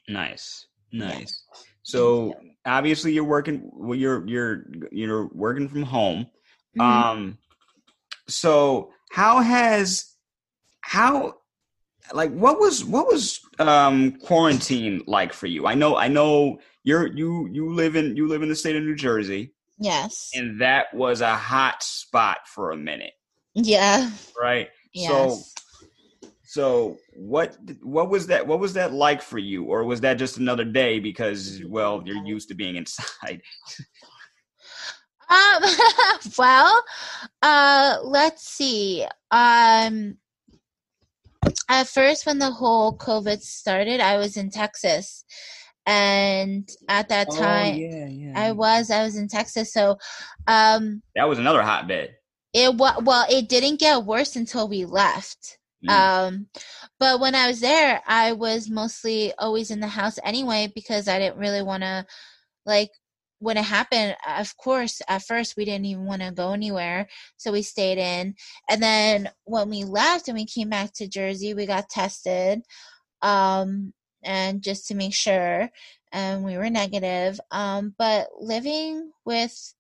[0.08, 0.66] Nice.
[0.92, 1.44] Nice.
[1.54, 1.60] Yeah.
[1.82, 2.34] So
[2.66, 6.26] obviously you're working well, you're you're you're working from home.
[6.78, 6.80] Mm-hmm.
[6.80, 7.38] Um
[8.28, 10.14] so how has
[10.82, 11.34] how
[12.12, 17.06] like what was what was um quarantine like for you i know i know you're
[17.08, 20.92] you you live in you live in the state of new jersey yes and that
[20.94, 23.12] was a hot spot for a minute
[23.54, 24.10] yeah
[24.40, 25.10] right yes.
[25.10, 25.59] so
[26.50, 29.66] so what what was that what was that like for you?
[29.66, 33.40] Or was that just another day because well you're used to being inside?
[35.30, 35.62] Um
[36.38, 36.82] well
[37.40, 39.06] uh let's see.
[39.30, 40.16] Um
[41.68, 45.24] at first when the whole covid started i was in texas.
[45.86, 49.72] And at that oh, time yeah, yeah, i was i was in texas.
[49.72, 49.98] So
[50.48, 52.16] um that was another hotbed.
[52.52, 55.90] it was well it didn't get worse until we left mm.
[55.90, 56.46] um
[56.98, 61.18] but when i was there i was mostly always in the house anyway because i
[61.18, 62.04] didn't really want to
[62.66, 62.90] like
[63.40, 67.08] when it happened, of course, at first we didn't even want to go anywhere.
[67.38, 68.34] So we stayed in.
[68.68, 72.60] And then when we left and we came back to Jersey, we got tested.
[73.22, 75.70] Um, and just to make sure,
[76.12, 77.40] and we were negative.
[77.50, 79.74] Um, but living with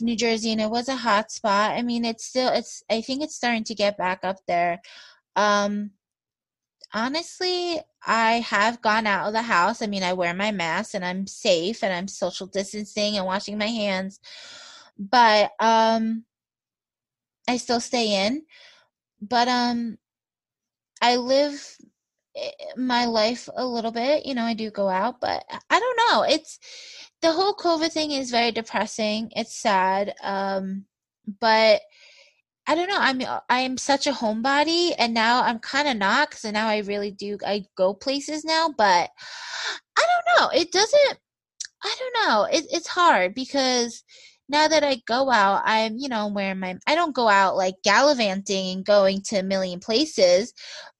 [0.00, 1.72] New Jersey, and it was a hot spot.
[1.72, 4.80] I mean, it's still, it's, I think it's starting to get back up there.
[5.36, 5.92] Um,
[6.92, 9.82] honestly, I have gone out of the house.
[9.82, 13.58] I mean, I wear my mask and I'm safe and I'm social distancing and washing
[13.58, 14.20] my hands.
[14.98, 16.24] But um
[17.48, 18.46] I still stay in.
[19.20, 19.98] But um
[21.00, 21.76] I live
[22.36, 26.00] eh, my life a little bit, you know, I do go out, but I don't
[26.08, 26.22] know.
[26.24, 26.58] It's
[27.22, 29.32] the whole COVID thing is very depressing.
[29.34, 30.14] It's sad.
[30.22, 30.86] Um
[31.40, 31.82] but
[32.68, 32.98] I don't know.
[32.98, 36.68] I'm uh, I am such a homebody, and now I'm kind of not because now
[36.68, 37.38] I really do.
[37.44, 39.08] I go places now, but
[39.96, 40.60] I don't know.
[40.60, 41.18] It doesn't.
[41.82, 42.44] I don't know.
[42.44, 44.04] It, it's hard because
[44.50, 46.76] now that I go out, I'm you know wearing my.
[46.86, 50.52] I don't go out like gallivanting and going to a million places,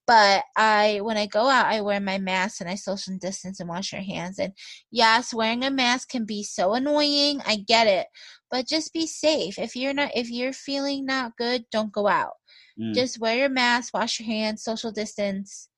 [0.08, 3.68] but I when I go out, I wear my mask and I social distance and
[3.68, 4.38] wash your hands.
[4.38, 4.54] And
[4.90, 7.42] yes, wearing a mask can be so annoying.
[7.46, 8.06] I get it,
[8.50, 9.58] but just be safe.
[9.58, 12.32] If you're not if you're feeling not good, don't go out.
[12.80, 12.94] Mm.
[12.94, 15.68] Just wear your mask, wash your hands, social distance.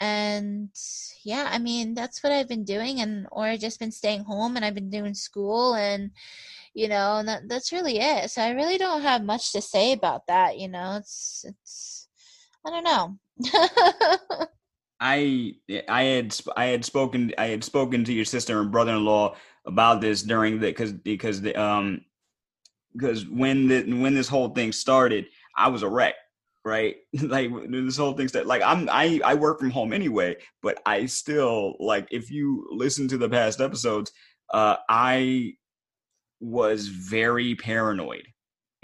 [0.00, 0.68] And
[1.24, 4.54] yeah, I mean, that's what I've been doing and or I've just been staying home
[4.54, 6.12] and I've been doing school and
[6.74, 8.30] you know, and that, that's really it.
[8.30, 10.98] So I really don't have much to say about that, you know.
[11.00, 11.97] It's it's
[12.66, 14.46] I don't know.
[15.00, 15.54] I
[15.88, 19.36] I had I had spoken I had spoken to your sister and brother-in-law
[19.66, 22.00] about this during the because because the um
[22.94, 26.14] because when the when this whole thing started, I was a wreck,
[26.64, 26.96] right?
[27.22, 28.48] like this whole thing started.
[28.48, 33.08] Like I'm I I work from home anyway, but I still like if you listen
[33.08, 34.10] to the past episodes,
[34.52, 35.52] uh, I
[36.40, 38.26] was very paranoid,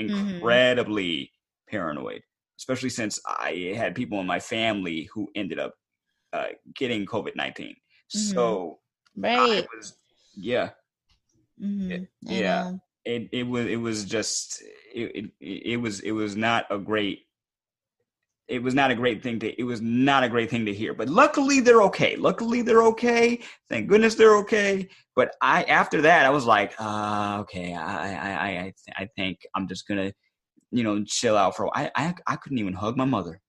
[0.00, 0.14] mm-hmm.
[0.14, 1.76] incredibly mm-hmm.
[1.76, 2.22] paranoid,
[2.59, 5.74] especially since I had people in my family who ended up
[6.32, 7.68] uh, getting COVID 19.
[7.68, 8.18] Mm-hmm.
[8.18, 8.78] So,
[9.16, 9.66] right.
[9.76, 9.96] Was,
[10.36, 10.70] yeah.
[11.62, 11.90] Mm-hmm.
[11.90, 12.72] It, yeah.
[13.05, 14.62] It, it was, it was just,
[14.94, 17.20] it, it, it was, it was not a great,
[18.48, 20.94] it was not a great thing to, it was not a great thing to hear,
[20.94, 22.16] but luckily they're okay.
[22.16, 23.40] Luckily they're okay.
[23.68, 24.88] Thank goodness they're okay.
[25.14, 29.68] But I, after that, I was like, uh, okay, I, I, I, I think I'm
[29.68, 30.14] just going to,
[30.74, 33.40] you know, chill out for, I, I, I couldn't even hug my mother.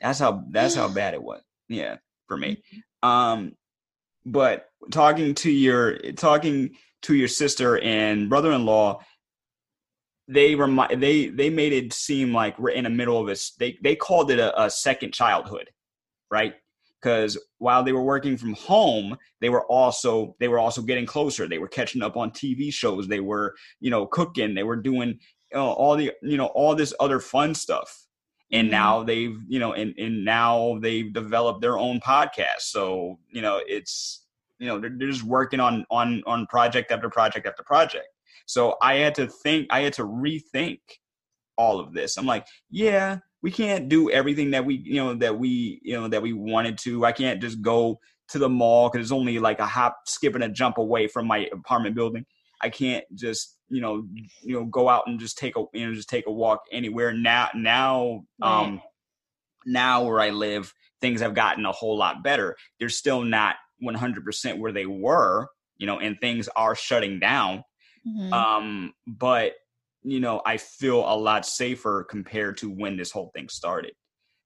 [0.00, 1.42] That's how that's how bad it was.
[1.68, 1.96] Yeah,
[2.28, 2.62] for me.
[3.02, 3.08] Mm-hmm.
[3.08, 3.52] Um,
[4.24, 6.70] but talking to your talking
[7.02, 9.00] to your sister and brother-in-law,
[10.28, 13.52] they remind they they made it seem like we're in the middle of this.
[13.58, 15.70] They they called it a, a second childhood,
[16.30, 16.54] right?
[17.00, 21.48] Because while they were working from home, they were also they were also getting closer.
[21.48, 23.08] They were catching up on TV shows.
[23.08, 24.54] They were you know cooking.
[24.54, 25.18] They were doing
[25.52, 28.06] you know, all the you know all this other fun stuff.
[28.52, 28.72] And mm-hmm.
[28.72, 32.60] now they've you know and and now they've developed their own podcast.
[32.60, 34.26] So you know it's
[34.58, 38.06] you know they're, they're just working on on on project after project after project
[38.50, 40.80] so I had to think, I had to rethink
[41.56, 42.16] all of this.
[42.16, 46.08] I'm like, yeah, we can't do everything that we, you know, that we, you know,
[46.08, 47.04] that we wanted to.
[47.04, 50.42] I can't just go to the mall because it's only like a hop, skip, and
[50.42, 52.26] a jump away from my apartment building.
[52.60, 54.04] I can't just, you know,
[54.42, 57.12] you know, go out and just take a, you know, just take a walk anywhere.
[57.12, 58.82] Now, now, um,
[59.64, 62.56] now where I live, things have gotten a whole lot better.
[62.78, 65.48] They're still not 100% where they were,
[65.78, 67.64] you know, and things are shutting down.
[68.06, 68.32] Mm-hmm.
[68.32, 69.54] Um, but
[70.02, 73.92] you know, I feel a lot safer compared to when this whole thing started.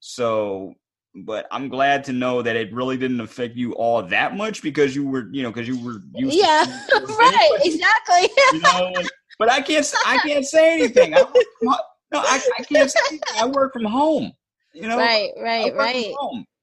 [0.01, 0.75] So,
[1.15, 4.95] but I'm glad to know that it really didn't affect you all that much because
[4.97, 8.29] you were, you know, because you were used yeah, right, exactly.
[8.53, 8.93] you know,
[9.39, 11.15] but I can't, I can't say anything.
[11.15, 11.25] I,
[11.63, 13.29] no, I, I can't say anything.
[13.39, 14.33] I work from home.
[14.73, 16.13] You know, right, right, right.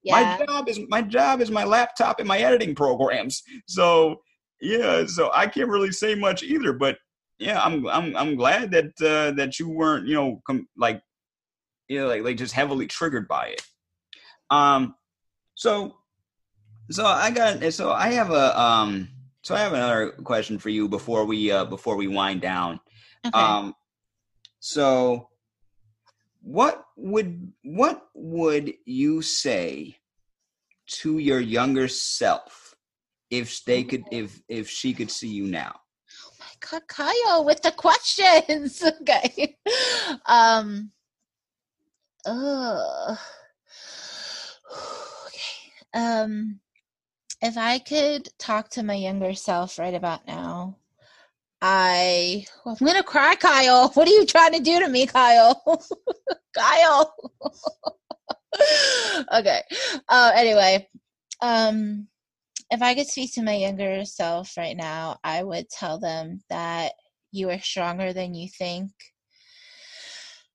[0.04, 0.38] Yeah.
[0.40, 3.44] My job is my job is my laptop and my editing programs.
[3.68, 4.22] So
[4.60, 6.74] yeah, so I can't really say much either.
[6.74, 6.98] But
[7.40, 11.02] yeah, I'm I'm I'm glad that uh, that you weren't you know com- like
[11.88, 13.62] you know like like just heavily triggered by it.
[14.52, 14.96] Um,
[15.56, 15.96] so
[16.92, 19.08] so I got so I have a um
[19.42, 22.80] so I have another question for you before we uh before we wind down.
[23.26, 23.40] Okay.
[23.40, 23.74] Um,
[24.60, 25.30] so
[26.42, 29.98] what would what would you say
[30.88, 32.76] to your younger self
[33.30, 35.80] if they could if if she could see you now
[36.26, 39.58] oh my god kyle with the questions okay
[40.26, 40.92] um
[42.26, 43.16] uh
[45.28, 46.60] okay um
[47.42, 50.78] if i could talk to my younger self right about now
[51.62, 53.90] I I'm gonna cry, Kyle.
[53.94, 55.62] What are you trying to do to me, Kyle?
[56.58, 57.14] Kyle.
[59.34, 59.62] okay.
[60.10, 60.88] Uh, anyway,
[61.42, 62.08] um,
[62.72, 66.94] if I could speak to my younger self right now, I would tell them that
[67.32, 68.92] you are stronger than you think.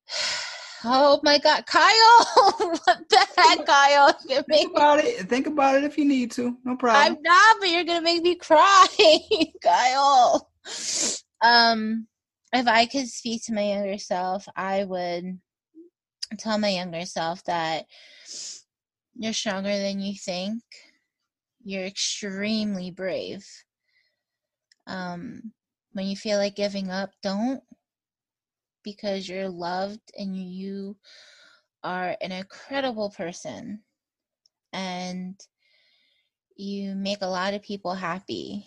[0.89, 2.49] Oh my God, Kyle!
[2.85, 4.13] what the heck, Kyle?
[4.49, 5.29] Think about it.
[5.29, 6.57] Think about it if you need to.
[6.65, 7.17] No problem.
[7.17, 8.87] I'm not, but you're gonna make me cry,
[9.63, 10.49] Kyle.
[11.43, 12.07] Um,
[12.53, 15.41] if I could speak to my younger self, I would
[16.39, 17.87] tell my younger self that
[19.17, 20.63] you're stronger than you think
[21.65, 23.45] you're extremely brave.
[24.87, 25.53] Um,
[25.95, 27.61] when you feel like giving up, don't
[28.87, 30.97] because you're loved and you
[31.83, 33.81] are an incredible person.
[34.73, 35.35] And
[36.55, 38.65] you make a lot of people happy.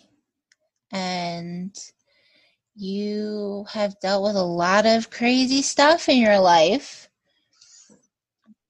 [0.92, 1.74] And
[2.76, 7.08] you have dealt with a lot of crazy stuff in your life.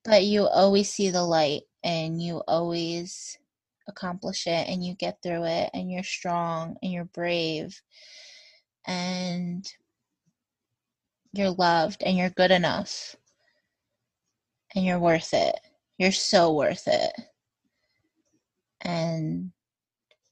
[0.05, 3.38] But you always see the light and you always
[3.88, 7.82] accomplish it and you get through it and you're strong and you're brave.
[8.86, 9.66] And
[11.33, 13.16] you're loved and you're good enough
[14.74, 15.59] and you're worth it.
[15.99, 17.12] You're so worth it.
[18.81, 19.53] And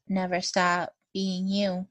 [0.08, 1.86] never stop being you.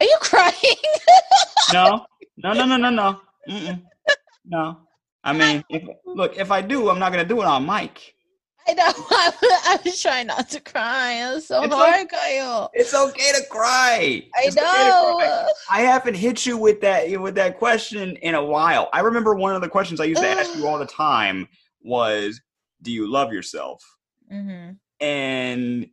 [0.00, 0.54] Are you crying?
[1.72, 2.06] no,
[2.36, 3.20] no, no, no, no, no.
[3.48, 3.82] Mm-mm.
[4.44, 4.78] No.
[5.22, 8.14] I mean, if, look, if I do, I'm not gonna do it on mic.
[8.68, 8.84] I know.
[8.96, 11.12] I, was trying not to cry.
[11.12, 12.38] It was so it's hard, okay.
[12.38, 12.70] Kyle.
[12.74, 14.24] It's okay to cry.
[14.34, 15.14] I it's know.
[15.16, 15.48] Okay cry.
[15.70, 18.88] I haven't hit you with that with that question in a while.
[18.92, 21.48] I remember one of the questions I used to ask you all the time
[21.82, 22.40] was,
[22.82, 23.82] "Do you love yourself?"
[24.32, 24.72] Mm-hmm.
[25.04, 25.86] And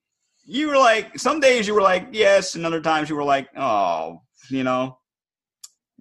[0.46, 3.50] you were like, some days you were like, "Yes," and other times you were like,
[3.58, 5.00] "Oh," you know.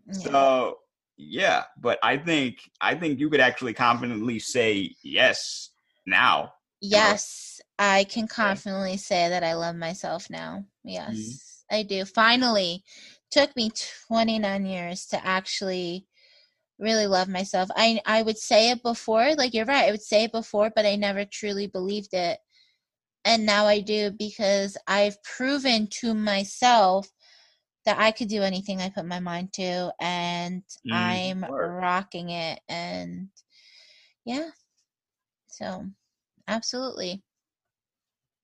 [0.06, 0.12] Yeah.
[0.12, 0.78] So
[1.16, 5.70] yeah, but I think I think you could actually confidently say yes
[6.06, 6.52] now.
[6.90, 10.64] Yes, I can confidently say that I love myself now.
[10.84, 11.76] Yes, mm-hmm.
[11.76, 12.04] I do.
[12.04, 12.84] Finally,
[13.30, 13.70] took me
[14.08, 16.06] 29 years to actually
[16.78, 17.70] really love myself.
[17.76, 19.88] I I would say it before, like you're right.
[19.88, 22.38] I would say it before, but I never truly believed it.
[23.24, 27.08] And now I do because I've proven to myself
[27.86, 31.74] that I could do anything I put my mind to, and Mm, I'm word.
[31.80, 32.60] rocking it.
[32.68, 33.28] And
[34.24, 34.50] yeah,
[35.48, 35.86] so
[36.48, 37.22] absolutely.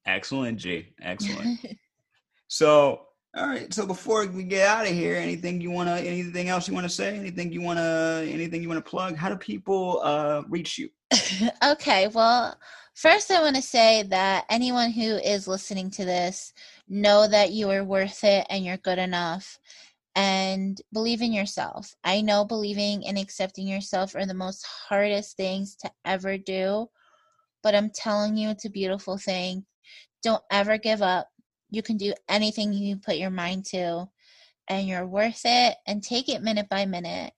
[0.07, 0.95] Excellent, G.
[1.01, 1.61] Excellent.
[2.49, 3.73] So, all right.
[3.73, 7.17] So before we get out of here, anything you wanna, anything else you wanna say?
[7.17, 9.17] Anything you wanna, anything you wanna plug?
[9.17, 10.91] How do people uh reach you?
[11.65, 12.59] okay, well,
[12.95, 16.53] first I want to say that anyone who is listening to this,
[16.89, 19.59] know that you are worth it and you're good enough
[20.15, 21.95] and believe in yourself.
[22.05, 26.89] I know believing and accepting yourself are the most hardest things to ever do,
[27.63, 29.65] but I'm telling you, it's a beautiful thing.
[30.23, 31.29] Don't ever give up.
[31.71, 34.07] You can do anything you put your mind to,
[34.69, 37.33] and you're worth it, and take it minute by minute.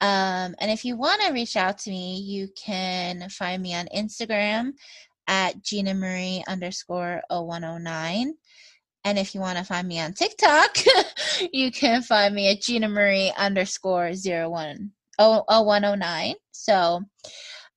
[0.00, 3.88] Um, and if you want to reach out to me, you can find me on
[3.94, 4.72] Instagram
[5.26, 8.34] at Gina Marie underscore 0109.
[9.04, 10.78] And if you want to find me on TikTok,
[11.52, 16.34] you can find me at Gina Marie underscore 01, oh, 0109.
[16.52, 17.02] So,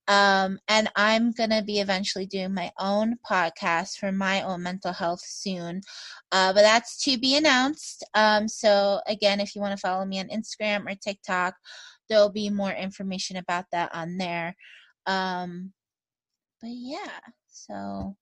[0.08, 4.92] um, and I'm going to be eventually doing my own podcast for my own mental
[4.92, 5.82] health soon.
[6.32, 8.04] Uh, but that's to be announced.
[8.14, 11.54] Um, so, again, if you want to follow me on Instagram or TikTok,
[12.08, 14.56] there'll be more information about that on there.
[15.06, 15.72] Um,
[16.60, 18.16] but yeah, so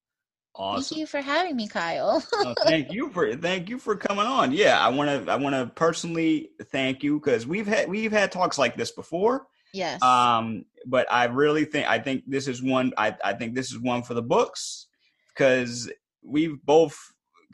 [0.58, 0.82] Awesome.
[0.82, 2.22] thank you for having me, Kyle.
[2.34, 4.52] Oh, thank you for thank you for coming on.
[4.52, 8.32] Yeah, I want to I want to personally thank you because we've had we've had
[8.32, 9.46] talks like this before.
[9.78, 10.02] Yes.
[10.02, 13.78] Um, but I really think I think this is one I I think this is
[13.78, 14.86] one for the books
[15.34, 15.90] because
[16.22, 16.98] we've both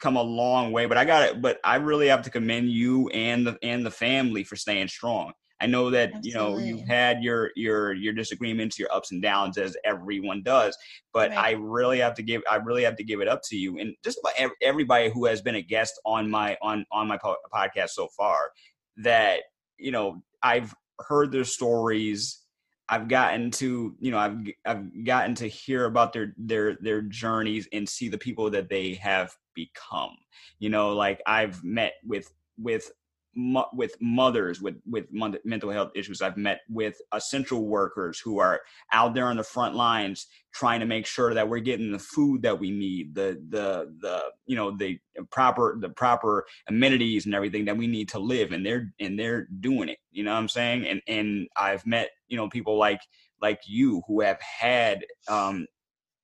[0.00, 0.86] come a long way.
[0.86, 1.42] But I got it.
[1.42, 5.32] But I really have to commend you and the and the family for staying strong.
[5.60, 9.56] I know that you know you've had your your your disagreements, your ups and downs,
[9.56, 10.76] as everyone does.
[11.12, 11.38] But Right.
[11.38, 13.94] I really have to give I really have to give it up to you and
[14.04, 17.90] just about everybody who has been a guest on my on on my po- podcast
[17.90, 18.50] so far.
[18.98, 19.40] That
[19.78, 22.40] you know I've heard their stories.
[22.88, 24.36] I've gotten to you know I've
[24.66, 28.94] I've gotten to hear about their their their journeys and see the people that they
[28.94, 30.16] have become.
[30.58, 32.90] You know, like I've met with with
[33.36, 36.22] mo- with mothers with with mon- mental health issues.
[36.22, 38.60] I've met with essential workers who are
[38.92, 42.42] out there on the front lines trying to make sure that we're getting the food
[42.42, 44.98] that we need, the the the you know the
[45.30, 49.46] proper the proper amenities and everything that we need to live, and they're and they're
[49.60, 49.98] doing it.
[50.10, 50.86] You know what I'm saying?
[50.86, 53.00] And and I've met you know people like
[53.40, 55.66] like you who have had um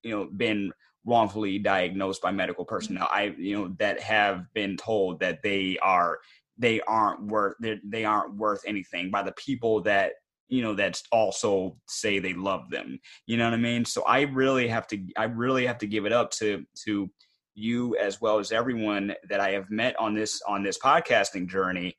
[0.03, 0.73] you know been
[1.05, 6.19] wrongfully diagnosed by medical personnel i you know that have been told that they are
[6.61, 10.13] they aren't worth they they aren't worth anything by the people that
[10.49, 12.99] you know that also say they love them.
[13.27, 13.85] You know what i mean?
[13.85, 17.11] So i really have to i really have to give it up to to
[17.55, 21.97] you as well as everyone that i have met on this on this podcasting journey.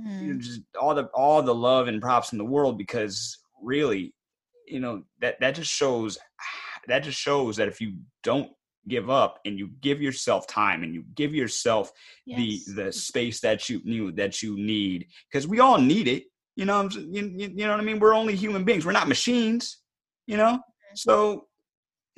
[0.00, 4.14] Mm, just all the all the love and props in the world because really
[4.66, 6.18] you know that that just shows
[6.88, 8.50] that just shows that if you don't
[8.88, 11.92] give up and you give yourself time and you give yourself
[12.24, 12.64] yes.
[12.66, 16.24] the the space that you knew that you need because we all need it
[16.54, 17.98] you know I'm you, you, you know what i mean?
[17.98, 19.78] We're only human beings we're not machines
[20.26, 20.54] you know?
[20.54, 20.94] Mm-hmm.
[20.94, 21.46] So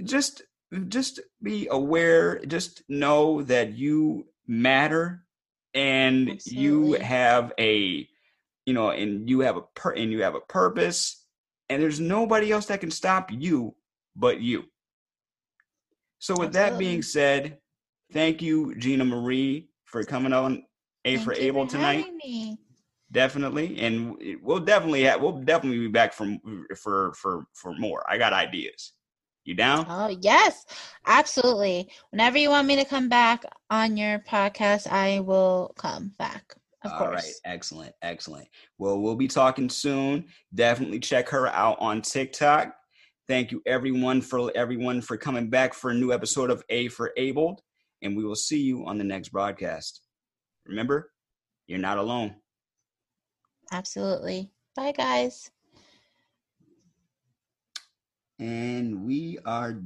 [0.03, 0.43] just
[0.89, 5.25] just be aware just know that you matter
[5.73, 8.07] and you have a
[8.67, 11.25] you know and you have a per and you have a purpose
[11.71, 13.75] and there's nobody else that can stop you
[14.15, 14.65] but you
[16.19, 17.59] so with that being said
[18.13, 20.63] thank you gina marie for coming on
[21.05, 22.59] a Thank for able tonight me.
[23.13, 26.41] definitely and we'll definitely have we'll definitely be back from
[26.77, 28.93] for for for more i got ideas
[29.49, 30.67] you down Oh, yes,
[31.07, 31.91] absolutely.
[32.11, 36.55] Whenever you want me to come back on your podcast, I will come back.
[36.85, 37.01] Of course.
[37.01, 37.41] All right, course.
[37.47, 38.47] excellent, excellent.
[38.77, 40.27] Well, we'll be talking soon.
[40.55, 42.75] Definitely check her out on TikTok.
[43.29, 47.13] Thank you everyone for everyone for coming back for a new episode of A for
[47.19, 47.61] Abled,
[48.01, 50.01] and we will see you on the next broadcast.
[50.65, 51.13] Remember,
[51.67, 52.37] you're not alone.
[53.71, 54.51] Absolutely.
[54.75, 55.51] Bye, guys.
[58.39, 59.83] And we are